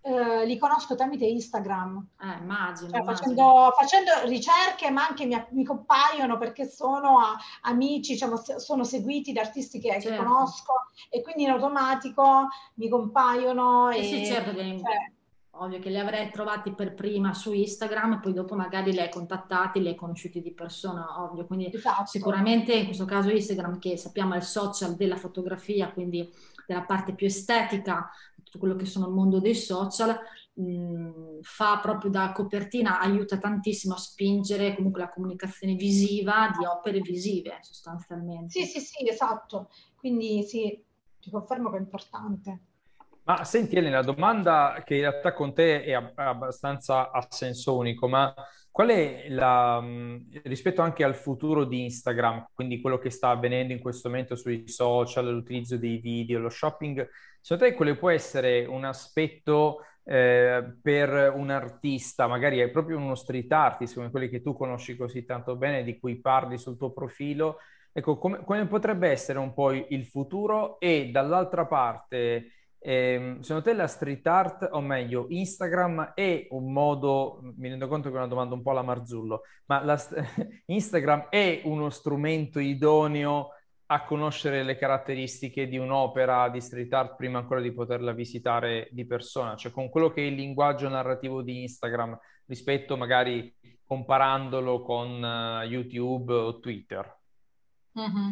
eh, 0.05 0.45
li 0.45 0.57
conosco 0.57 0.95
tramite 0.95 1.25
Instagram. 1.25 2.07
Eh, 2.21 2.41
immagino, 2.41 2.89
cioè, 2.89 2.99
immagino. 2.99 3.03
Facendo, 3.03 3.73
facendo, 3.77 4.11
ricerche, 4.25 4.91
ma 4.91 5.07
anche 5.07 5.25
mi, 5.25 5.41
mi 5.51 5.63
compaiono 5.63 6.37
perché 6.37 6.67
sono 6.67 7.19
a, 7.19 7.37
amici, 7.61 8.13
diciamo, 8.13 8.35
sono 8.57 8.83
seguiti 8.83 9.31
da 9.31 9.41
artisti 9.41 9.79
che, 9.79 9.91
certo. 10.01 10.09
che, 10.09 10.15
conosco 10.17 10.73
e 11.09 11.21
quindi 11.21 11.43
in 11.43 11.51
automatico 11.51 12.49
mi 12.75 12.89
compaiono. 12.89 13.89
Eh 13.91 13.99
e, 13.99 14.03
sì, 14.03 14.25
certo, 14.25 14.53
che 14.53 14.77
cioè, 14.77 15.11
ovvio 15.51 15.79
che 15.79 15.89
li 15.89 15.99
avrei 15.99 16.29
trovati 16.31 16.73
per 16.73 16.93
prima 16.93 17.33
su 17.33 17.53
Instagram, 17.53 18.19
poi 18.19 18.33
dopo 18.33 18.55
magari 18.55 18.91
li 18.91 18.99
hai 18.99 19.09
contattati, 19.09 19.81
li 19.81 19.87
hai 19.87 19.95
conosciuti 19.95 20.41
di 20.41 20.51
persona, 20.51 21.23
ovvio. 21.23 21.45
Quindi 21.45 21.73
esatto. 21.73 22.07
sicuramente 22.07 22.73
in 22.73 22.85
questo 22.85 23.05
caso 23.05 23.29
Instagram, 23.29 23.79
che 23.79 23.95
sappiamo 23.95 24.33
è 24.33 24.37
il 24.37 24.43
social 24.43 24.95
della 24.95 25.15
fotografia, 25.15 25.91
quindi 25.91 26.29
della 26.65 26.83
parte 26.83 27.13
più 27.13 27.27
estetica, 27.27 28.09
tutto 28.53 28.59
quello 28.59 28.75
che 28.75 28.85
sono 28.85 29.07
il 29.07 29.13
mondo 29.13 29.39
dei 29.39 29.55
social, 29.55 30.17
mh, 30.53 31.39
fa 31.41 31.79
proprio 31.81 32.11
da 32.11 32.31
copertina, 32.31 32.99
aiuta 32.99 33.37
tantissimo 33.37 33.95
a 33.95 33.97
spingere 33.97 34.75
comunque 34.75 35.01
la 35.01 35.09
comunicazione 35.09 35.73
visiva 35.73 36.51
di 36.57 36.65
opere 36.65 36.99
visive 36.99 37.57
sostanzialmente. 37.61 38.51
Sì, 38.51 38.65
sì, 38.65 38.79
sì, 38.79 39.07
esatto. 39.07 39.69
Quindi 39.95 40.43
sì, 40.43 40.81
ti 41.19 41.31
confermo 41.31 41.69
che 41.71 41.77
è 41.77 41.79
importante. 41.79 42.59
Ma 43.23 43.43
senti 43.45 43.77
Elena, 43.77 43.97
la 43.97 44.03
domanda 44.03 44.83
che 44.85 44.95
in 44.95 45.01
realtà 45.01 45.33
con 45.33 45.53
te 45.53 45.83
è 45.83 45.93
abbastanza 45.93 47.09
a 47.09 47.25
senso 47.29 47.77
unico, 47.77 48.07
ma 48.09 48.33
qual 48.73 48.89
è 48.89 49.27
la, 49.29 49.79
rispetto 50.45 50.81
anche 50.81 51.03
al 51.03 51.13
futuro 51.13 51.63
di 51.63 51.83
Instagram, 51.83 52.47
quindi 52.55 52.81
quello 52.81 52.97
che 52.97 53.11
sta 53.11 53.29
avvenendo 53.29 53.71
in 53.71 53.79
questo 53.79 54.09
momento 54.09 54.35
sui 54.35 54.67
social, 54.67 55.31
l'utilizzo 55.31 55.77
dei 55.77 55.97
video, 55.97 56.39
lo 56.39 56.49
shopping, 56.49 57.07
secondo 57.39 57.69
te 57.69 57.75
quale 57.75 57.95
può 57.95 58.09
essere 58.09 58.65
un 58.65 58.83
aspetto 58.83 59.81
eh, 60.03 60.73
per 60.81 61.33
un 61.35 61.51
artista, 61.51 62.25
magari 62.25 62.57
è 62.57 62.71
proprio 62.71 62.97
uno 62.97 63.13
street 63.13 63.51
artist 63.51 63.93
come 63.93 64.09
quelli 64.09 64.27
che 64.27 64.41
tu 64.41 64.55
conosci 64.55 64.97
così 64.97 65.23
tanto 65.23 65.55
bene, 65.55 65.83
di 65.83 65.99
cui 65.99 66.19
parli 66.19 66.57
sul 66.57 66.75
tuo 66.75 66.91
profilo, 66.91 67.57
ecco, 67.91 68.17
come, 68.17 68.43
come 68.43 68.65
potrebbe 68.65 69.07
essere 69.07 69.37
un 69.37 69.53
po' 69.53 69.71
il 69.71 70.05
futuro 70.07 70.79
e 70.79 71.09
dall'altra 71.11 71.67
parte 71.67 72.47
eh, 72.85 73.37
secondo 73.39 73.63
te 73.63 73.73
la 73.73 73.87
street 73.87 74.27
art, 74.27 74.67
o 74.71 74.81
meglio, 74.81 75.27
Instagram 75.29 76.11
è 76.13 76.47
un 76.49 76.73
modo, 76.73 77.39
mi 77.55 77.69
rendo 77.69 77.87
conto 77.87 78.09
che 78.09 78.15
è 78.15 78.17
una 78.17 78.27
domanda 78.27 78.55
un 78.55 78.61
po' 78.61 78.71
alla 78.71 78.81
Marzullo, 78.81 79.43
ma 79.67 79.81
la, 79.83 79.97
Instagram 80.67 81.27
è 81.29 81.61
uno 81.63 81.89
strumento 81.89 82.59
idoneo 82.59 83.51
a 83.85 84.03
conoscere 84.03 84.63
le 84.63 84.75
caratteristiche 84.75 85.67
di 85.67 85.77
un'opera 85.77 86.49
di 86.49 86.59
street 86.59 86.91
art 86.91 87.15
prima 87.15 87.39
ancora 87.39 87.61
di 87.61 87.71
poterla 87.71 88.11
visitare 88.11 88.89
di 88.91 89.05
persona, 89.05 89.55
cioè 89.55 89.71
con 89.71 89.89
quello 89.89 90.11
che 90.11 90.21
è 90.21 90.25
il 90.25 90.35
linguaggio 90.35 90.89
narrativo 90.89 91.41
di 91.41 91.61
Instagram 91.61 92.19
rispetto 92.47 92.97
magari 92.97 93.55
comparandolo 93.85 94.81
con 94.81 95.21
uh, 95.23 95.65
YouTube 95.65 96.33
o 96.33 96.59
Twitter. 96.59 97.19
Mm-hmm. 97.97 98.31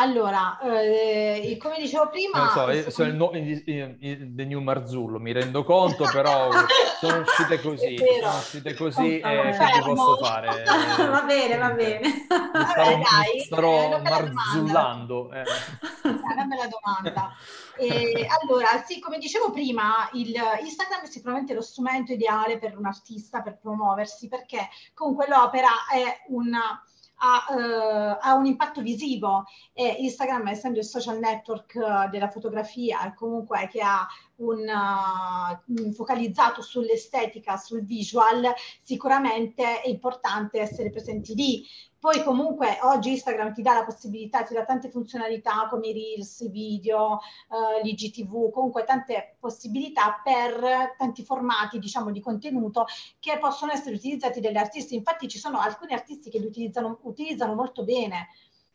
Allora, 0.00 0.58
eh, 0.60 1.58
come 1.60 1.76
dicevo 1.78 2.08
prima... 2.08 2.38
Non 2.38 2.48
so, 2.48 2.70
io 2.70 2.90
sono 2.90 3.08
il, 3.08 3.14
no, 3.16 3.30
il, 3.34 3.62
il, 3.66 3.96
il 4.00 4.46
New 4.46 4.60
Marzullo, 4.60 5.18
mi 5.18 5.30
rendo 5.30 5.62
conto, 5.62 6.08
però 6.10 6.48
sono 6.98 7.18
uscite 7.18 7.60
così, 7.60 7.98
sono 7.98 8.36
uscite 8.38 8.74
così 8.74 9.18
e 9.20 9.48
eh, 9.48 9.50
che 9.50 9.70
ti 9.74 9.80
posso 9.84 10.16
fare? 10.24 10.64
va 11.06 11.22
bene, 11.24 11.56
va 11.58 11.70
bene. 11.72 12.00
Mi 12.00 12.24
starò, 12.26 12.84
Vabbè, 12.84 13.02
dai, 13.02 13.40
starò 13.40 13.96
eh, 13.96 14.00
marzullando. 14.00 15.32
Eh. 15.32 15.42
È 15.42 16.32
una 16.32 16.44
bella 16.44 16.66
domanda. 16.66 17.34
E, 17.76 18.26
allora, 18.40 18.82
sì, 18.86 19.00
come 19.00 19.18
dicevo 19.18 19.50
prima, 19.50 20.08
il 20.14 20.34
Instagram 20.62 21.02
è 21.02 21.06
sicuramente 21.08 21.52
lo 21.52 21.60
strumento 21.60 22.12
ideale 22.14 22.58
per 22.58 22.74
un 22.78 22.86
artista 22.86 23.42
per 23.42 23.58
promuoversi, 23.58 24.28
perché 24.28 24.66
comunque 24.94 25.26
l'opera 25.28 25.68
è 25.92 26.24
una 26.28 26.82
ha, 27.22 27.46
uh, 27.48 28.18
ha, 28.20 28.34
un 28.34 28.46
impatto 28.46 28.80
visivo. 28.80 29.44
E 29.72 29.96
Instagram 30.00 30.48
essendo 30.48 30.78
il 30.78 30.84
social 30.84 31.18
network 31.18 31.74
uh, 31.74 32.10
della 32.10 32.28
fotografia 32.28 33.12
comunque 33.14 33.68
che 33.70 33.80
ha 33.80 34.06
un, 34.40 34.64
uh, 34.66 35.92
focalizzato 35.92 36.62
sull'estetica, 36.62 37.56
sul 37.56 37.84
visual, 37.84 38.52
sicuramente 38.82 39.80
è 39.82 39.88
importante 39.88 40.60
essere 40.60 40.90
presenti 40.90 41.34
lì. 41.34 41.64
Poi 42.00 42.22
comunque 42.22 42.78
oggi 42.82 43.10
Instagram 43.10 43.52
ti 43.52 43.60
dà 43.60 43.74
la 43.74 43.84
possibilità, 43.84 44.42
ti 44.42 44.54
dà 44.54 44.64
tante 44.64 44.88
funzionalità 44.88 45.68
come 45.68 45.88
i 45.88 45.92
reels, 45.92 46.40
i 46.40 46.48
video, 46.48 47.20
uh, 47.48 47.82
l'IGTV, 47.82 48.50
comunque 48.50 48.84
tante 48.84 49.36
possibilità 49.38 50.18
per 50.24 50.94
tanti 50.96 51.22
formati 51.22 51.78
diciamo 51.78 52.10
di 52.10 52.20
contenuto 52.20 52.86
che 53.18 53.38
possono 53.38 53.72
essere 53.72 53.96
utilizzati 53.96 54.40
dagli 54.40 54.56
artisti. 54.56 54.94
Infatti 54.94 55.28
ci 55.28 55.38
sono 55.38 55.58
alcuni 55.58 55.92
artisti 55.92 56.30
che 56.30 56.38
li 56.38 56.46
utilizzano, 56.46 56.98
utilizzano 57.02 57.54
molto 57.54 57.84
bene 57.84 58.28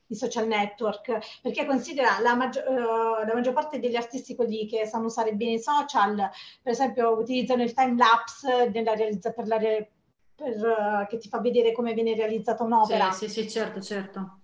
i 0.07 0.15
social 0.15 0.47
network, 0.47 1.39
perché 1.41 1.65
considera 1.65 2.19
la, 2.19 2.35
maggior, 2.35 2.63
uh, 2.67 3.25
la 3.25 3.33
maggior 3.33 3.53
parte 3.53 3.79
degli 3.79 3.95
artisti, 3.95 4.35
quelli 4.35 4.67
che 4.67 4.85
sanno 4.85 5.05
usare 5.05 5.33
bene 5.33 5.53
i 5.53 5.59
social, 5.59 6.15
per 6.61 6.71
esempio 6.71 7.17
utilizzano 7.17 7.63
il 7.63 7.73
time 7.73 7.95
lapse 7.95 8.71
realizza- 8.71 9.31
per 9.31 9.47
la, 9.47 9.57
re- 9.57 9.91
per, 10.35 10.55
uh, 10.55 11.07
che 11.07 11.17
ti 11.17 11.27
fa 11.27 11.39
vedere 11.39 11.71
come 11.71 11.93
viene 11.93 12.15
realizzata 12.15 12.63
un'opera. 12.63 13.11
Sì, 13.11 13.27
sì, 13.27 13.41
sì 13.41 13.49
certo, 13.49 13.81
certo. 13.81 14.39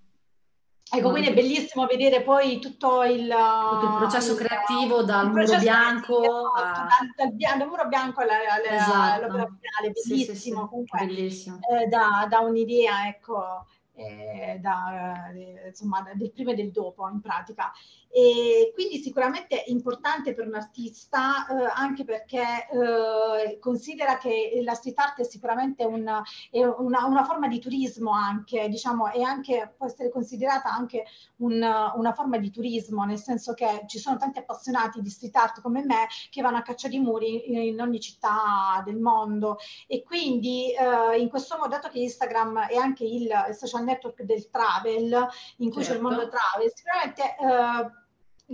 Ecco, 0.93 1.11
quindi 1.11 1.29
è 1.29 1.33
bellissimo 1.33 1.85
vedere 1.85 2.21
poi 2.21 2.59
tutto 2.59 3.03
il, 3.03 3.21
tutto 3.21 3.85
il 3.85 3.95
processo 3.97 4.33
il, 4.33 4.39
creativo 4.39 5.03
dal 5.03 5.31
muro 5.31 5.57
bianco 5.57 6.17
a... 6.53 6.85
dal, 7.15 7.29
dal, 7.29 7.57
dal, 7.57 7.65
muro 7.65 7.87
bianco 7.87 8.19
alla, 8.19 8.33
alla, 8.49 8.75
esatto. 8.75 9.23
all'opera 9.23 9.45
finale, 9.45 9.93
bellissimo, 9.93 10.17
sì, 10.17 10.25
sì, 10.25 10.35
sì. 10.35 10.51
comunque 10.51 11.05
bellissimo. 11.05 11.59
Eh, 11.61 11.87
da, 11.87 12.27
da, 12.29 12.39
un'idea, 12.39 13.07
ecco, 13.07 13.65
eh, 14.01 14.59
da, 14.59 15.31
eh, 15.33 15.67
insomma, 15.67 16.03
del 16.15 16.31
prima 16.31 16.51
e 16.51 16.55
del 16.55 16.71
dopo 16.71 17.07
in 17.07 17.21
pratica. 17.21 17.71
E 18.13 18.71
quindi 18.73 18.97
sicuramente 18.97 19.63
è 19.63 19.69
importante 19.69 20.33
per 20.33 20.45
un 20.45 20.55
artista 20.55 21.47
eh, 21.47 21.71
anche 21.73 22.03
perché 22.03 22.67
eh, 22.69 23.57
considera 23.59 24.17
che 24.17 24.59
la 24.65 24.73
street 24.73 24.99
art 24.99 25.19
è 25.21 25.23
sicuramente 25.23 25.85
una, 25.85 26.21
è 26.49 26.61
una, 26.61 27.05
una, 27.05 27.23
forma 27.23 27.47
di 27.47 27.59
turismo 27.59 28.11
anche, 28.11 28.67
diciamo, 28.67 29.09
e 29.11 29.23
anche, 29.23 29.73
può 29.77 29.85
essere 29.85 30.09
considerata 30.09 30.69
anche 30.69 31.05
un, 31.37 31.53
una 31.95 32.13
forma 32.13 32.37
di 32.37 32.51
turismo, 32.51 33.05
nel 33.05 33.17
senso 33.17 33.53
che 33.53 33.83
ci 33.87 33.97
sono 33.97 34.17
tanti 34.17 34.39
appassionati 34.39 35.01
di 35.01 35.09
street 35.09 35.35
art 35.37 35.61
come 35.61 35.81
me 35.85 36.07
che 36.29 36.41
vanno 36.41 36.57
a 36.57 36.63
caccia 36.63 36.89
di 36.89 36.99
muri 36.99 37.67
in 37.69 37.79
ogni 37.79 38.01
città 38.01 38.81
del 38.83 38.97
mondo 38.97 39.57
e 39.87 40.03
quindi 40.03 40.73
eh, 40.73 41.17
in 41.17 41.29
questo 41.29 41.55
modo, 41.55 41.69
dato 41.69 41.87
che 41.87 41.99
Instagram 41.99 42.67
è 42.67 42.75
anche 42.75 43.05
il 43.05 43.29
social 43.51 43.83
network 43.83 43.90
del 44.23 44.49
travel, 44.49 45.27
in 45.57 45.71
cui 45.71 45.83
certo. 45.83 45.89
c'è 45.89 45.95
il 45.95 46.01
mondo 46.01 46.21
certo. 46.21 46.37
travel, 46.37 46.71
sicuramente 46.73 47.21
eh, 47.23 47.99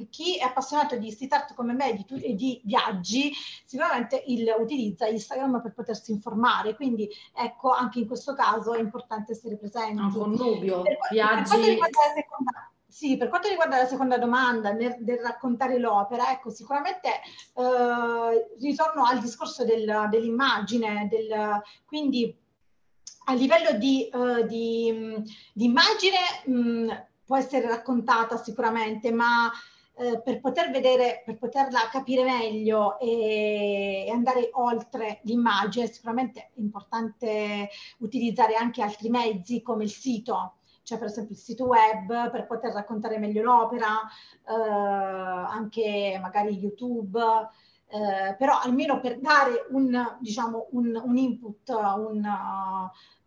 chi 0.10 0.38
è 0.38 0.44
appassionato 0.44 0.96
di 0.98 1.12
street 1.12 1.34
art 1.34 1.54
come 1.56 1.74
me 1.74 1.94
di, 1.94 2.06
tu- 2.06 2.18
di 2.18 2.62
viaggi 2.64 3.32
sicuramente 3.66 4.22
il, 4.28 4.54
utilizza 4.60 5.08
Instagram 5.08 5.60
per 5.62 5.74
potersi 5.74 6.12
informare 6.12 6.76
quindi 6.76 7.10
ecco 7.34 7.72
anche 7.72 8.00
in 8.00 8.06
questo 8.06 8.36
caso 8.36 8.76
è 8.76 8.80
importante 8.80 9.32
essere 9.32 9.58
presenti 9.58 10.00
un 10.00 10.12
connubio 10.12 10.84
per, 10.84 10.98
viaggi 11.10 11.58
per 11.58 11.90
seconda, 12.14 12.72
sì, 12.90 13.16
per 13.16 13.30
quanto 13.30 13.48
riguarda 13.48 13.78
la 13.78 13.86
seconda 13.86 14.18
domanda 14.18 14.72
nel, 14.72 14.96
del 15.02 15.20
raccontare 15.20 15.78
l'opera, 15.78 16.32
ecco, 16.32 16.50
sicuramente 16.50 17.10
eh, 17.54 18.56
ritorno 18.60 19.04
al 19.04 19.20
discorso 19.20 19.64
del, 19.64 20.08
dell'immagine, 20.10 21.08
del, 21.08 21.62
quindi 21.86 22.36
a 23.30 23.34
livello 23.34 23.78
di, 23.78 24.10
uh, 24.12 24.46
di, 24.46 25.24
di 25.54 25.66
immagine 25.66 26.18
mh, 26.46 27.06
può 27.26 27.38
essere 27.38 27.68
raccontata 27.68 28.38
sicuramente, 28.38 29.12
ma 29.12 29.52
eh, 30.00 30.22
per 30.22 30.40
poter 30.40 30.70
vedere, 30.72 31.24
per 31.26 31.38
poterla 31.38 31.90
capire 31.92 32.24
meglio 32.24 33.00
e, 33.00 34.06
e 34.08 34.12
andare 34.12 34.50
oltre 34.54 35.20
l'immagine, 35.24 35.88
sicuramente 35.88 36.40
è 36.40 36.60
importante 36.60 37.70
utilizzare 37.98 38.56
anche 38.56 38.82
altri 38.82 39.10
mezzi 39.10 39.62
come 39.62 39.84
il 39.84 39.90
sito, 39.90 40.58
cioè 40.84 40.98
per 40.98 41.08
esempio 41.08 41.34
il 41.34 41.42
sito 41.42 41.66
web 41.66 42.32
per 42.32 42.46
poter 42.46 42.72
raccontare 42.74 43.18
meglio 43.18 43.42
l'opera, 43.42 44.00
eh, 44.48 44.54
anche 44.54 46.18
magari 46.22 46.58
YouTube. 46.58 47.20
Eh, 47.90 48.36
però 48.38 48.60
almeno 48.60 49.00
per 49.00 49.18
dare 49.20 49.66
un, 49.70 50.18
diciamo, 50.20 50.68
un, 50.72 51.02
un 51.02 51.18
input, 51.18 51.70
un, 51.70 52.22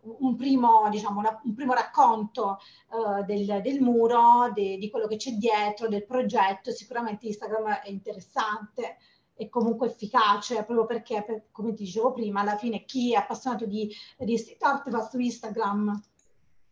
un 0.01 0.35
primo, 0.35 0.87
diciamo, 0.91 1.19
una, 1.19 1.41
un 1.43 1.55
primo 1.55 1.73
racconto 1.73 2.59
uh, 2.89 3.23
del, 3.25 3.61
del, 3.63 3.81
muro, 3.81 4.51
de, 4.53 4.77
di 4.77 4.89
quello 4.91 5.07
che 5.07 5.15
c'è 5.15 5.31
dietro, 5.31 5.87
del 5.87 6.05
progetto. 6.05 6.71
Sicuramente 6.71 7.25
Instagram 7.25 7.81
è 7.83 7.89
interessante 7.89 8.97
e 9.33 9.49
comunque 9.49 9.87
efficace, 9.87 10.63
proprio 10.63 10.85
perché, 10.85 11.23
per, 11.23 11.45
come 11.51 11.73
ti 11.73 11.83
dicevo 11.83 12.13
prima, 12.13 12.41
alla 12.41 12.57
fine 12.57 12.85
chi 12.85 13.13
è 13.13 13.17
appassionato 13.17 13.65
di, 13.65 13.91
di 14.19 14.37
street 14.37 14.61
art 14.61 14.89
va 14.91 15.01
su 15.01 15.17
Instagram, 15.17 15.99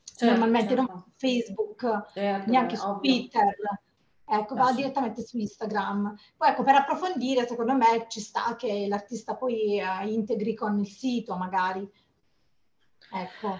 certo, 0.04 0.25
normalmente 0.25 0.75
certo. 0.75 0.91
non 0.91 1.04
Facebook, 1.15 2.12
certo, 2.13 2.52
neanche 2.52 2.75
su 2.75 2.86
ovvio. 2.88 2.99
Twitter. 2.99 3.56
Ecco, 4.32 4.54
va 4.54 4.72
direttamente 4.72 5.26
su 5.26 5.39
Instagram. 5.39 6.15
Poi 6.38 6.50
ecco, 6.50 6.62
per 6.63 6.76
approfondire, 6.76 7.48
secondo 7.48 7.74
me 7.74 8.06
ci 8.10 8.20
sta 8.20 8.56
che 8.56 8.86
l'artista 8.88 9.36
poi 9.36 9.82
uh, 9.82 10.08
integri 10.08 10.54
con 10.54 10.78
il 10.78 10.88
sito 10.88 11.36
magari. 11.36 11.89
Ecco. 13.12 13.60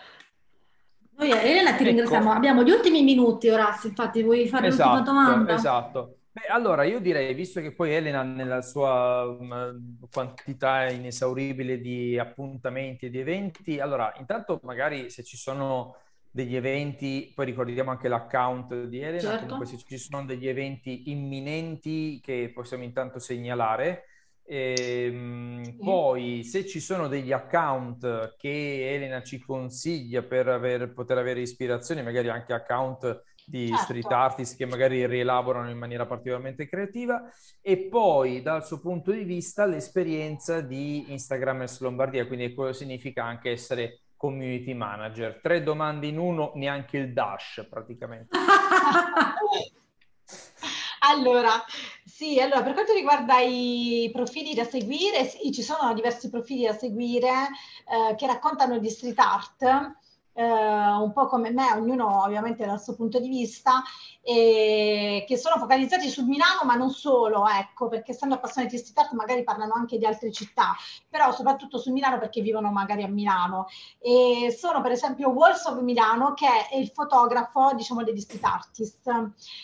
Noi 1.18 1.32
Elena 1.32 1.72
ti 1.72 1.78
ecco. 1.78 1.84
ringraziamo, 1.86 2.32
abbiamo 2.32 2.64
gli 2.64 2.70
ultimi 2.70 3.02
minuti 3.02 3.50
Orazio, 3.50 3.90
infatti 3.90 4.22
vuoi 4.22 4.48
fare 4.48 4.68
esatto, 4.68 4.96
l'ultima 4.96 5.12
domanda? 5.12 5.54
Esatto. 5.54 6.18
Beh, 6.32 6.46
allora 6.48 6.84
io 6.84 7.00
direi, 7.00 7.34
visto 7.34 7.60
che 7.62 7.74
poi 7.74 7.92
Elena 7.96 8.22
nella 8.22 8.62
sua 8.62 9.24
um, 9.24 9.98
quantità 10.12 10.88
inesauribile 10.88 11.80
di 11.80 12.20
appuntamenti 12.20 13.08
e 13.08 13.10
di 13.10 13.20
eventi, 13.20 13.80
allora 13.80 14.14
intanto 14.20 14.60
magari 14.64 15.10
se 15.10 15.24
ci 15.24 15.36
sono 15.36 15.96
degli 16.32 16.56
eventi, 16.56 17.32
poi 17.34 17.46
ricordiamo 17.46 17.92
anche 17.92 18.08
l'account 18.08 18.86
di 18.86 19.00
Elena, 19.00 19.30
certo. 19.30 19.46
comunque 19.46 19.66
se 19.66 19.78
ci 19.78 19.98
sono 19.98 20.26
degli 20.26 20.48
eventi 20.48 21.10
imminenti 21.10 22.20
che 22.22 22.52
possiamo 22.54 22.84
intanto 22.84 23.20
segnalare. 23.20 24.06
E, 24.44 25.10
ehm, 25.12 25.64
sì. 25.64 25.78
Poi 25.78 26.44
se 26.44 26.66
ci 26.66 26.80
sono 26.80 27.08
degli 27.08 27.32
account 27.32 28.36
che 28.38 28.94
Elena 28.96 29.22
ci 29.22 29.40
consiglia 29.40 30.24
per 30.24 30.48
aver, 30.48 30.94
poter 30.94 31.18
avere 31.18 31.42
ispirazione, 31.42 32.02
magari 32.02 32.30
anche 32.30 32.54
account 32.54 33.24
di 33.46 33.68
certo. 33.68 33.84
street 33.84 34.12
artist 34.12 34.58
che 34.58 34.66
magari 34.66 35.06
rielaborano 35.08 35.72
in 35.72 35.78
maniera 35.78 36.06
particolarmente 36.06 36.68
creativa 36.68 37.24
e 37.62 37.88
poi 37.90 38.44
dal 38.44 38.64
suo 38.64 38.80
punto 38.80 39.12
di 39.12 39.24
vista 39.24 39.66
l'esperienza 39.66 40.62
di 40.62 41.12
Instagrammers 41.12 41.80
Lombardia, 41.80 42.28
quindi 42.28 42.54
quello 42.54 42.74
significa 42.74 43.24
anche 43.24 43.50
essere 43.50 44.02
community 44.20 44.74
manager. 44.74 45.40
Tre 45.42 45.64
domande 45.64 46.08
in 46.08 46.18
uno, 46.18 46.52
neanche 46.56 46.98
il 46.98 47.14
dash 47.14 47.66
praticamente. 47.70 48.36
allora, 51.10 51.64
sì, 52.04 52.38
allora 52.42 52.62
per 52.62 52.74
quanto 52.74 52.92
riguarda 52.92 53.40
i 53.40 54.10
profili 54.12 54.54
da 54.54 54.66
seguire, 54.66 55.24
sì, 55.24 55.54
ci 55.54 55.62
sono 55.62 55.94
diversi 55.94 56.30
profili 56.30 56.66
da 56.66 56.74
seguire 56.74 57.30
eh, 57.30 58.16
che 58.16 58.28
raccontano 58.28 58.78
di 58.78 58.90
street 58.90 59.20
art 59.20 59.98
eh, 60.40 60.92
un 61.02 61.12
po' 61.12 61.28
come 61.28 61.52
me, 61.52 61.74
ognuno 61.74 62.24
ovviamente 62.24 62.66
dal 62.66 62.82
suo 62.82 62.96
punto 62.96 63.20
di 63.20 63.28
vista, 63.28 63.84
e 64.22 65.26
che 65.28 65.38
sono 65.38 65.58
focalizzati 65.58 66.08
su 66.08 66.24
Milano, 66.26 66.62
ma 66.64 66.76
non 66.76 66.92
solo, 66.92 67.46
ecco, 67.46 67.90
perché 67.90 68.12
essendo 68.12 68.36
appassionati 68.36 68.76
di 68.76 68.82
street 68.82 69.00
art 69.00 69.12
magari 69.14 69.44
parlano 69.44 69.74
anche 69.74 69.98
di 69.98 70.06
altre 70.06 70.32
città, 70.32 70.76
però 71.10 71.34
soprattutto 71.34 71.78
su 71.78 71.92
Milano 71.92 72.20
perché 72.20 72.42
vivono 72.42 72.72
magari 72.72 73.04
a 73.04 73.08
Milano. 73.10 73.68
E 74.00 74.56
sono 74.58 74.82
per 74.82 74.92
esempio 74.92 75.30
Walls 75.30 75.66
of 75.66 75.82
Milano, 75.82 76.34
che 76.34 76.48
è 76.70 76.78
il 76.78 76.88
fotografo, 76.90 77.74
diciamo, 77.74 78.04
degli 78.04 78.22
street 78.22 78.44
artist. 78.44 79.08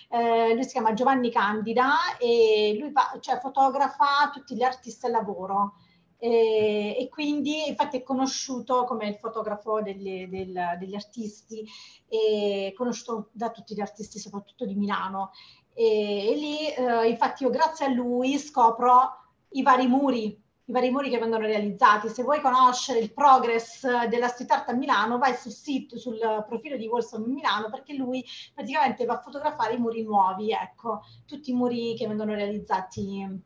Eh, 0.09 0.53
lui 0.53 0.63
si 0.63 0.71
chiama 0.71 0.93
Giovanni 0.93 1.31
Candida 1.31 2.17
e 2.19 2.75
lui 2.77 2.91
va, 2.91 3.15
cioè, 3.21 3.39
fotografa 3.39 4.29
tutti 4.33 4.55
gli 4.55 4.63
artisti 4.63 5.05
al 5.05 5.13
lavoro. 5.13 5.75
E, 6.17 6.95
e, 6.97 7.09
quindi 7.09 7.67
infatti 7.67 7.97
è 7.97 8.03
conosciuto 8.03 8.85
come 8.85 9.07
il 9.07 9.15
fotografo 9.15 9.81
degli, 9.81 10.27
del, 10.27 10.77
degli 10.79 10.95
artisti, 10.95 11.65
e 12.07 12.73
conosciuto 12.75 13.29
da 13.31 13.51
tutti 13.51 13.75
gli 13.75 13.81
artisti 13.81 14.19
soprattutto 14.19 14.65
di 14.65 14.75
Milano. 14.75 15.31
E, 15.73 16.31
e 16.31 16.35
lì 16.35 16.69
eh, 16.69 17.09
infatti 17.09 17.43
io 17.43 17.49
grazie 17.49 17.85
a 17.85 17.89
lui 17.89 18.37
scopro 18.37 19.23
i 19.49 19.61
vari 19.61 19.87
muri, 19.87 20.41
i 20.67 20.71
vari 20.71 20.89
muri 20.89 21.09
che 21.09 21.19
vengono 21.19 21.45
realizzati. 21.45 22.09
Se 22.09 22.23
vuoi 22.23 22.41
conoscere 22.41 22.99
il 22.99 23.13
progress 23.13 24.05
della 24.07 24.27
street 24.27 24.51
art 24.51 24.69
a 24.69 24.73
Milano, 24.73 25.17
vai 25.17 25.35
sul 25.35 25.51
sito, 25.51 25.97
sul 25.97 26.17
profilo 26.47 26.77
di 26.77 26.87
Wolsom 26.87 27.23
Milano, 27.23 27.69
perché 27.69 27.93
lui 27.93 28.23
praticamente 28.53 29.05
va 29.05 29.15
a 29.15 29.21
fotografare 29.21 29.75
i 29.75 29.79
muri 29.79 30.03
nuovi, 30.03 30.51
ecco, 30.51 31.01
tutti 31.25 31.51
i 31.51 31.53
muri 31.53 31.95
che 31.95 32.07
vengono 32.07 32.33
realizzati 32.33 33.43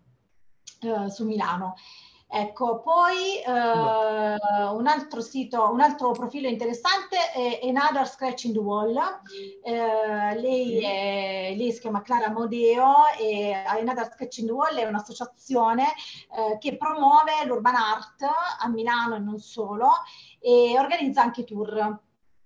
eh, 0.81 1.09
su 1.09 1.25
Milano. 1.25 1.75
Ecco, 2.31 2.79
poi 2.81 3.41
eh, 3.43 3.51
un 3.51 4.85
altro 4.85 5.19
sito, 5.19 5.67
un 5.71 5.81
altro 5.81 6.11
profilo 6.11 6.47
interessante 6.47 7.31
è 7.33 7.59
Another 7.67 8.07
Scratch 8.07 8.43
in 8.43 8.53
the 8.53 8.59
Wall. 8.59 8.95
Eh, 9.63 10.39
lei, 10.39 10.79
è, 10.79 11.55
lei, 11.55 11.71
si 11.71 11.79
chiama 11.79 12.03
Clara 12.03 12.29
Modeo 12.29 13.07
e 13.19 13.51
Another 13.51 14.11
Scratch 14.13 14.37
in 14.37 14.45
the 14.45 14.51
Wall 14.51 14.75
è 14.75 14.85
un'associazione 14.85 15.85
eh, 16.37 16.59
che 16.59 16.77
promuove 16.77 17.45
l'urban 17.45 17.73
art 17.73 18.21
a 18.21 18.67
Milano 18.67 19.15
e 19.15 19.19
non 19.19 19.39
solo 19.39 19.89
e 20.39 20.75
organizza 20.77 21.21
anche 21.21 21.43
tour. 21.43 21.99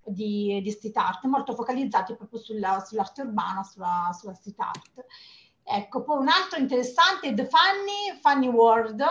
Di, 0.05 0.59
di 0.61 0.69
street 0.69 0.97
art 0.97 1.23
molto 1.27 1.55
focalizzati 1.55 2.17
proprio 2.17 2.37
sulla, 2.37 2.83
sull'arte 2.85 3.21
urbana, 3.21 3.63
sulla, 3.63 4.09
sulla 4.11 4.33
street 4.33 4.59
art. 4.59 5.05
Ecco, 5.63 6.03
poi 6.03 6.17
un 6.17 6.27
altro 6.27 6.59
interessante 6.59 7.29
è 7.29 7.33
The 7.33 7.47
Funny, 7.47 8.19
Funny 8.19 8.47
World, 8.47 9.01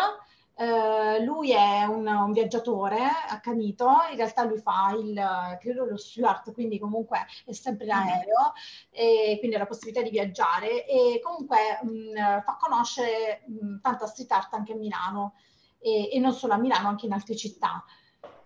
Uh, 0.62 1.24
lui 1.24 1.50
è 1.50 1.82
un, 1.86 2.06
un, 2.06 2.30
viaggiatore 2.30 3.00
accanito, 3.28 3.88
in 4.10 4.16
realtà 4.16 4.44
lui 4.44 4.58
fa 4.58 4.94
il, 4.96 5.58
credo 5.58 5.86
lo 5.86 5.96
steward, 5.96 6.52
quindi 6.52 6.78
comunque 6.78 7.26
è 7.44 7.52
sempre 7.52 7.86
in 7.86 7.92
mm. 7.92 7.98
aereo, 7.98 8.52
e 8.90 9.36
quindi 9.40 9.56
ha 9.56 9.58
la 9.58 9.66
possibilità 9.66 10.02
di 10.02 10.10
viaggiare 10.10 10.86
e 10.86 11.20
comunque 11.20 11.80
mh, 11.82 12.42
fa 12.44 12.56
conoscere 12.60 13.42
mh, 13.46 13.80
tanta 13.80 14.06
street 14.06 14.30
art 14.30 14.54
anche 14.54 14.72
a 14.72 14.76
Milano 14.76 15.34
e, 15.80 16.10
e 16.12 16.18
non 16.20 16.32
solo 16.32 16.52
a 16.52 16.58
Milano, 16.58 16.86
anche 16.86 17.06
in 17.06 17.12
altre 17.12 17.34
città. 17.34 17.84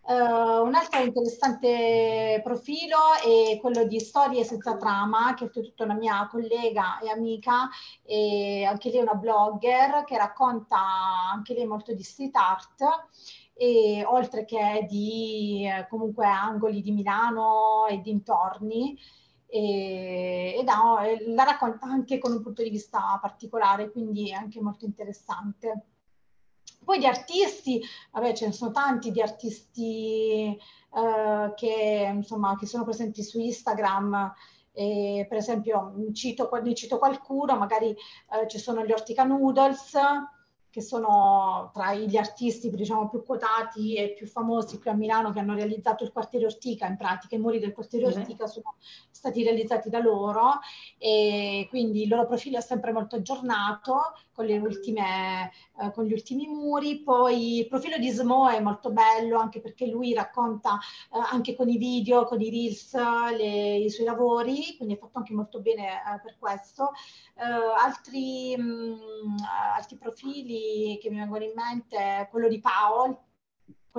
Uh, 0.09 0.62
un 0.64 0.73
altro 0.77 1.03
interessante 1.03 2.40
profilo 2.45 2.97
è 3.25 3.59
quello 3.59 3.85
di 3.87 3.99
Storie 3.99 4.45
senza 4.45 4.77
trama, 4.77 5.35
che 5.35 5.42
è 5.42 5.47
oltretutto 5.47 5.83
una 5.83 5.95
mia 5.95 6.29
collega 6.31 7.01
e 7.01 7.11
amica, 7.11 7.69
e 8.05 8.64
anche 8.64 8.90
lei 8.90 8.99
è 9.01 9.03
una 9.03 9.14
blogger 9.14 10.05
che 10.05 10.16
racconta 10.16 10.79
anche 11.33 11.55
lei 11.55 11.66
molto 11.66 11.92
di 11.92 12.05
street 12.05 12.37
art, 12.37 12.83
e, 13.55 14.05
oltre 14.07 14.45
che 14.45 14.87
di 14.88 15.66
eh, 15.66 15.88
comunque 15.88 16.27
angoli 16.27 16.83
di 16.83 16.92
Milano 16.92 17.87
e 17.88 18.01
dintorni. 18.01 18.97
E, 19.49 20.57
e 20.59 20.64
da, 20.64 21.03
la 21.35 21.45
racconta 21.45 21.87
anche 21.87 22.19
con 22.19 22.33
un 22.33 22.42
punto 22.42 22.62
di 22.62 22.71
vista 22.71 23.19
particolare, 23.21 23.90
quindi 23.90 24.31
è 24.31 24.35
anche 24.35 24.61
molto 24.61 24.85
interessante. 24.85 25.95
Poi 26.87 27.01
di 27.01 27.07
artisti, 27.07 27.83
vabbè, 28.12 28.33
ce 28.33 28.46
ne 28.46 28.53
sono 28.53 28.70
tanti 28.70 29.11
di 29.11 29.20
artisti 29.20 30.57
eh, 30.57 31.53
che, 31.57 32.11
insomma, 32.14 32.57
che 32.57 32.66
sono 32.66 32.85
presenti 32.85 33.25
su 33.25 33.40
Instagram. 33.40 34.33
E, 34.70 35.27
per 35.29 35.37
esempio, 35.37 35.92
cito, 36.12 36.49
ne 36.62 36.75
cito 36.77 36.99
qualcuno, 36.99 37.57
magari 37.57 37.90
eh, 37.90 38.46
ci 38.46 38.61
sono 38.61 38.85
gli 38.87 38.92
Ortica 38.92 39.25
Noodles, 39.25 39.99
che 40.70 40.81
sono 40.81 41.70
tra 41.72 41.92
gli 41.94 42.16
artisti 42.16 42.70
diciamo, 42.70 43.09
più 43.09 43.25
quotati 43.25 43.96
e 43.96 44.12
più 44.12 44.29
famosi 44.29 44.79
qui 44.79 44.90
a 44.90 44.94
Milano 44.94 45.33
che 45.33 45.40
hanno 45.40 45.55
realizzato 45.55 46.05
il 46.05 46.12
quartiere 46.12 46.44
Ortica, 46.44 46.87
in 46.87 46.96
pratica 46.99 47.35
i 47.35 47.38
muri 47.40 47.59
del 47.59 47.72
quartiere 47.72 48.07
mm-hmm. 48.07 48.20
Ortica 48.20 48.46
sono 48.46 48.75
stati 49.11 49.42
realizzati 49.42 49.88
da 49.88 49.99
loro 49.99 50.61
e 50.99 51.66
quindi 51.68 52.03
il 52.03 52.09
loro 52.09 52.27
profilo 52.27 52.59
è 52.59 52.61
sempre 52.61 52.92
molto 52.92 53.16
aggiornato 53.16 54.12
con, 54.37 54.46
ultime, 54.46 55.51
eh, 55.81 55.90
con 55.92 56.05
gli 56.05 56.12
ultimi 56.12 56.46
muri. 56.46 57.01
Poi 57.03 57.59
il 57.59 57.66
profilo 57.66 57.96
di 57.96 58.11
Smo 58.11 58.49
è 58.49 58.61
molto 58.61 58.90
bello 58.92 59.38
anche 59.38 59.61
perché 59.61 59.87
lui 59.87 60.12
racconta 60.12 60.79
eh, 61.12 61.18
anche 61.33 61.57
con 61.57 61.68
i 61.68 61.79
video, 61.79 62.25
con 62.25 62.40
i 62.40 62.51
reels, 62.51 62.94
le, 63.37 63.79
i 63.79 63.90
suoi 63.90 64.07
lavori, 64.07 64.77
quindi 64.77 64.94
è 64.94 64.99
fatto 64.99 65.18
anche 65.18 65.33
molto 65.33 65.61
bene 65.61 65.87
eh, 65.87 66.20
per 66.22 66.37
questo. 66.38 66.92
Eh, 67.35 67.42
altri, 67.42 68.57
mh, 68.57 68.62
mm, 68.62 69.37
altri 69.75 69.96
profili 69.96 70.99
che 71.01 71.09
mi 71.11 71.16
vengono 71.16 71.44
in 71.44 71.53
mente, 71.55 72.29
quello 72.31 72.49
di 72.49 72.61
Paolo, 72.61 73.22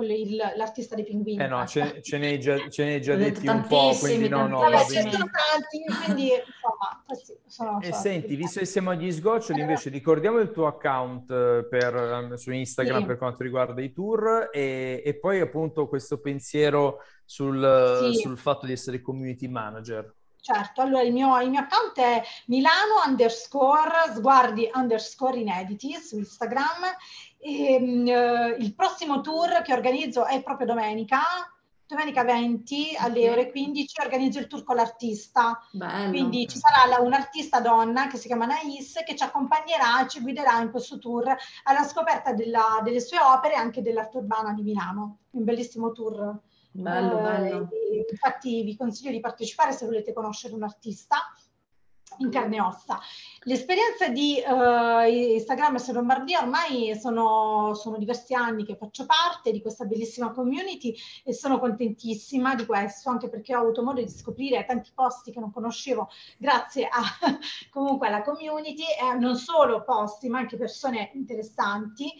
l'artista 0.02 0.94
dei 0.94 1.04
pinguini. 1.04 1.42
Eh 1.42 1.46
no, 1.46 1.66
ce, 1.66 2.00
ce, 2.02 2.18
ne 2.18 2.28
hai 2.28 2.40
già, 2.40 2.68
ce 2.68 2.84
ne 2.84 2.94
hai 2.94 3.02
già 3.02 3.14
detti 3.16 3.46
un 3.46 3.66
po', 3.66 3.94
quindi 3.98 4.28
no, 4.28 4.46
no. 4.46 4.58
Vabbè, 4.60 4.84
ce 4.84 5.02
ne 5.02 5.10
sono 5.10 5.30
tanti, 5.30 5.84
quindi 6.04 6.30
insomma, 6.32 7.02
questi 7.06 7.38
sono... 7.46 7.80
E 7.80 7.92
senti, 7.92 8.36
visto 8.36 8.60
che 8.60 8.66
siamo 8.66 8.90
agli 8.90 9.10
sgoccioli, 9.10 9.60
invece 9.60 9.90
ricordiamo 9.90 10.38
il 10.38 10.50
tuo 10.50 10.66
account 10.66 11.30
eh, 11.30 11.66
per, 11.68 11.94
um, 11.94 12.34
su 12.34 12.50
Instagram 12.50 13.00
sì. 13.00 13.06
per 13.06 13.18
quanto 13.18 13.42
riguarda 13.42 13.80
i 13.80 13.92
tour 13.92 14.50
e, 14.52 15.02
e 15.04 15.14
poi 15.14 15.40
appunto 15.40 15.88
questo 15.88 16.18
pensiero 16.18 17.02
sul, 17.24 18.10
sì. 18.12 18.20
sul 18.20 18.38
fatto 18.38 18.66
di 18.66 18.72
essere 18.72 19.00
community 19.00 19.48
manager. 19.48 20.14
Certo, 20.40 20.80
allora 20.80 21.02
il 21.02 21.12
mio, 21.12 21.38
il 21.42 21.50
mio, 21.50 21.60
account 21.60 21.98
è 21.98 22.22
Milano 22.46 23.02
underscore 23.06 24.14
sguardi 24.14 24.70
underscore 24.72 25.38
inediti 25.38 25.92
su 25.94 26.16
Instagram 26.16 26.84
e, 27.38 27.76
uh, 27.76 28.60
il 28.60 28.74
prossimo 28.74 29.20
tour 29.20 29.62
che 29.62 29.72
organizzo 29.72 30.26
è 30.26 30.42
proprio 30.42 30.66
domenica, 30.66 31.20
domenica 31.86 32.24
20 32.24 32.96
alle 32.98 33.30
ore 33.30 33.50
15 33.50 34.00
organizzo 34.02 34.38
il 34.38 34.46
tour 34.46 34.64
con 34.64 34.76
l'artista. 34.76 35.58
Bello. 35.72 36.10
Quindi 36.10 36.46
ci 36.46 36.58
sarà 36.58 36.88
la, 36.88 37.00
un'artista 37.02 37.60
donna 37.60 38.08
che 38.08 38.18
si 38.18 38.26
chiama 38.26 38.46
Nais 38.46 39.02
che 39.06 39.16
ci 39.16 39.22
accompagnerà, 39.22 40.06
ci 40.06 40.20
guiderà 40.20 40.60
in 40.60 40.70
questo 40.70 40.98
tour 40.98 41.34
alla 41.64 41.84
scoperta 41.84 42.32
della, 42.32 42.80
delle 42.82 43.00
sue 43.00 43.18
opere 43.18 43.54
e 43.54 43.58
anche 43.58 43.82
dell'arte 43.82 44.18
urbana 44.18 44.52
di 44.52 44.62
Milano. 44.62 45.18
Un 45.30 45.44
bellissimo 45.44 45.92
tour. 45.92 46.38
Bello, 46.70 47.18
uh, 47.18 47.22
bello. 47.22 47.68
Infatti 48.10 48.62
vi 48.62 48.76
consiglio 48.76 49.10
di 49.10 49.20
partecipare 49.20 49.72
se 49.72 49.86
volete 49.86 50.12
conoscere 50.12 50.54
un 50.54 50.64
artista 50.64 51.32
in 52.18 52.30
carne 52.30 52.56
e 52.56 52.60
ossa. 52.60 53.00
L'esperienza 53.42 54.08
di 54.08 54.42
uh, 54.44 55.08
Instagram 55.08 55.76
e 55.76 55.92
Lombardia 55.92 56.42
ormai 56.42 56.94
sono, 56.98 57.74
sono, 57.74 57.96
diversi 57.96 58.34
anni 58.34 58.64
che 58.64 58.76
faccio 58.76 59.06
parte 59.06 59.52
di 59.52 59.60
questa 59.60 59.84
bellissima 59.84 60.32
community 60.32 60.94
e 61.24 61.32
sono 61.32 61.58
contentissima 61.58 62.54
di 62.54 62.66
questo, 62.66 63.10
anche 63.10 63.28
perché 63.28 63.54
ho 63.56 63.60
avuto 63.60 63.82
modo 63.82 64.02
di 64.02 64.08
scoprire 64.08 64.64
tanti 64.66 64.90
posti 64.94 65.32
che 65.32 65.40
non 65.40 65.52
conoscevo 65.52 66.10
grazie 66.36 66.88
a, 66.88 67.00
comunque 67.70 68.08
alla 68.08 68.22
community, 68.22 68.82
e 68.82 69.18
non 69.18 69.36
solo 69.36 69.82
posti 69.84 70.28
ma 70.28 70.38
anche 70.38 70.56
persone 70.56 71.10
interessanti 71.14 72.12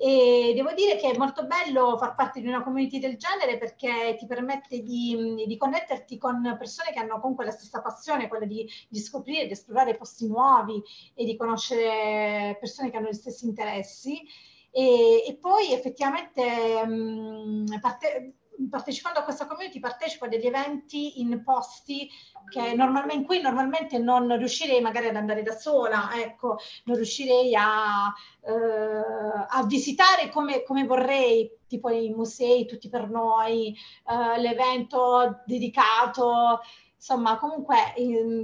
e 0.00 0.52
devo 0.54 0.72
dire 0.74 0.96
che 0.96 1.10
è 1.10 1.18
molto 1.18 1.44
bello 1.44 1.98
far 1.98 2.14
parte 2.14 2.40
di 2.40 2.46
una 2.46 2.62
community 2.62 3.00
del 3.00 3.16
genere 3.16 3.58
perché 3.58 4.14
ti 4.16 4.26
permette 4.26 4.80
di, 4.80 5.44
di 5.44 5.56
connetterti 5.56 6.16
con 6.18 6.54
persone 6.56 6.92
che 6.92 7.00
hanno 7.00 7.18
comunque 7.18 7.44
la 7.44 7.50
stessa 7.50 7.82
passione, 7.82 8.28
quella 8.28 8.46
di, 8.46 8.64
di, 8.88 9.00
scoprire, 9.00 9.46
di 9.46 9.52
esplorare 9.52 9.96
posti 9.96 10.28
nuovi 10.28 10.80
e 11.14 11.24
di 11.24 11.36
conoscere 11.36 12.56
persone 12.60 12.90
che 12.90 12.96
hanno 12.96 13.08
gli 13.08 13.14
stessi 13.14 13.44
interessi. 13.46 14.22
E, 14.70 15.24
e 15.26 15.36
poi 15.40 15.72
effettivamente 15.72 16.86
mh, 16.86 17.80
parte, 17.80 18.34
partecipando 18.70 19.20
a 19.20 19.22
questa 19.22 19.46
community 19.46 19.78
partecipo 19.78 20.24
a 20.24 20.28
degli 20.28 20.46
eventi 20.46 21.20
in 21.20 21.42
posti 21.44 22.10
in 23.14 23.24
cui 23.24 23.40
normalmente 23.40 23.98
non 23.98 24.36
riuscirei 24.36 24.80
magari 24.80 25.08
ad 25.08 25.16
andare 25.16 25.42
da 25.42 25.52
sola, 25.52 26.10
ecco, 26.14 26.56
non 26.84 26.96
riuscirei 26.96 27.54
a, 27.54 28.12
eh, 28.40 29.46
a 29.48 29.64
visitare 29.66 30.30
come, 30.30 30.62
come, 30.62 30.84
vorrei, 30.84 31.50
tipo 31.66 31.90
i 31.90 32.10
musei 32.10 32.66
tutti 32.66 32.88
per 32.88 33.08
noi, 33.10 33.76
eh, 34.06 34.40
l'evento 34.40 35.42
dedicato, 35.44 36.60
insomma, 36.98 37.38
comunque 37.38 37.76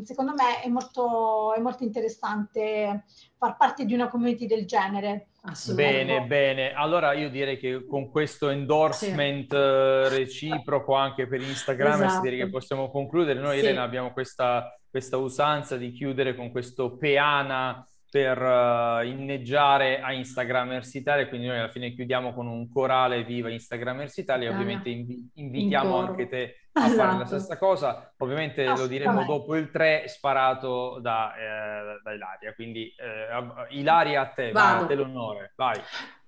secondo 0.04 0.32
me 0.32 0.62
è 0.62 0.68
molto, 0.68 1.52
è 1.54 1.60
molto 1.60 1.82
interessante 1.82 3.04
far 3.36 3.56
parte 3.56 3.84
di 3.84 3.92
una 3.92 4.08
community 4.08 4.46
del 4.46 4.64
genere. 4.64 5.28
Bene, 5.74 6.22
bene. 6.22 6.72
Allora 6.72 7.12
io 7.12 7.28
direi 7.28 7.58
che 7.58 7.84
con 7.84 8.08
questo 8.10 8.48
endorsement 8.48 9.50
sì. 9.50 9.56
Eh, 9.56 10.08
reciproco 10.08 10.94
anche 10.94 11.26
per 11.26 11.42
Instagram 11.42 12.02
esatto. 12.04 12.22
direi 12.22 12.38
che 12.38 12.48
possiamo 12.48 12.90
concludere. 12.90 13.40
Noi, 13.40 13.58
sì. 13.58 13.66
Elena, 13.66 13.82
abbiamo 13.82 14.12
questa, 14.12 14.74
questa, 14.88 15.18
usanza 15.18 15.76
di 15.76 15.92
chiudere 15.92 16.34
con 16.34 16.50
questo 16.50 16.96
peana 16.96 17.86
per 18.14 18.40
uh, 18.40 19.04
inneggiare 19.04 20.00
a 20.00 20.12
Instagramers 20.12 20.94
Italia, 20.94 21.26
quindi 21.26 21.48
noi 21.48 21.58
alla 21.58 21.68
fine 21.68 21.92
chiudiamo 21.92 22.32
con 22.32 22.46
un 22.46 22.68
corale 22.70 23.24
viva 23.24 23.50
Instagramers 23.50 24.16
Italia, 24.18 24.52
ovviamente 24.52 24.88
invi- 24.88 25.30
invitiamo 25.34 25.98
In 25.98 26.06
anche 26.06 26.28
te 26.28 26.68
a 26.74 26.86
esatto. 26.86 26.96
fare 26.96 27.18
la 27.18 27.24
stessa 27.24 27.58
cosa, 27.58 28.14
ovviamente 28.18 28.64
lo 28.66 28.86
diremo 28.86 29.24
dopo 29.24 29.56
il 29.56 29.68
3 29.68 30.04
sparato 30.06 31.00
da, 31.00 31.34
eh, 31.34 32.00
da 32.04 32.12
Ilaria, 32.12 32.54
quindi 32.54 32.94
eh, 32.96 33.76
Ilaria 33.76 34.20
a 34.20 34.26
te, 34.26 34.52
a 34.52 34.86
te 34.86 34.94
l'onore, 34.94 35.52
vai. 35.56 35.80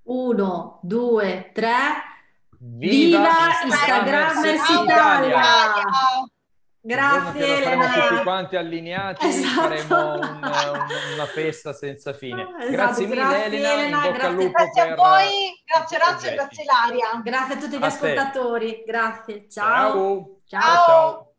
Uno, 0.07 0.81
due, 0.83 1.51
tre, 1.55 1.71
viva, 2.59 3.19
viva 3.19 3.29
Instagramers 3.65 4.71
Italia! 4.71 5.29
Italia! 5.29 5.83
Grazie 6.87 7.57
Elena. 7.57 7.83
Saremo 7.89 8.09
tutti 8.09 8.23
quanti 8.23 8.57
allineati, 8.57 9.27
esatto. 9.27 9.61
faremo 9.61 10.15
un, 10.15 10.21
un, 10.21 11.15
una 11.15 11.27
festa 11.27 11.73
senza 11.73 12.13
fine. 12.13 12.43
Esatto. 12.43 12.71
Grazie 12.71 13.07
mille 13.07 13.21
grazie, 13.23 13.45
Elena, 13.45 13.73
Elena 13.73 14.11
grazie, 14.11 14.51
grazie 14.51 14.81
a 14.83 14.95
voi, 14.95 15.63
grazie 15.67 15.99
Razio, 15.99 16.33
grazie 16.33 16.63
Ilaria. 16.63 17.21
Grazie 17.25 17.55
a 17.55 17.59
tutti 17.59 17.77
gli 17.77 17.83
a 17.83 17.87
ascoltatori, 17.87 18.71
te. 18.71 18.83
grazie, 18.87 19.47
ciao. 19.51 20.39
Ciao. 20.47 20.61
ciao. 20.61 20.85
ciao. 20.87 21.31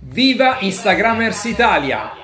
Viva 0.00 0.58
Instagramers 0.60 1.44
Italia! 1.44 2.21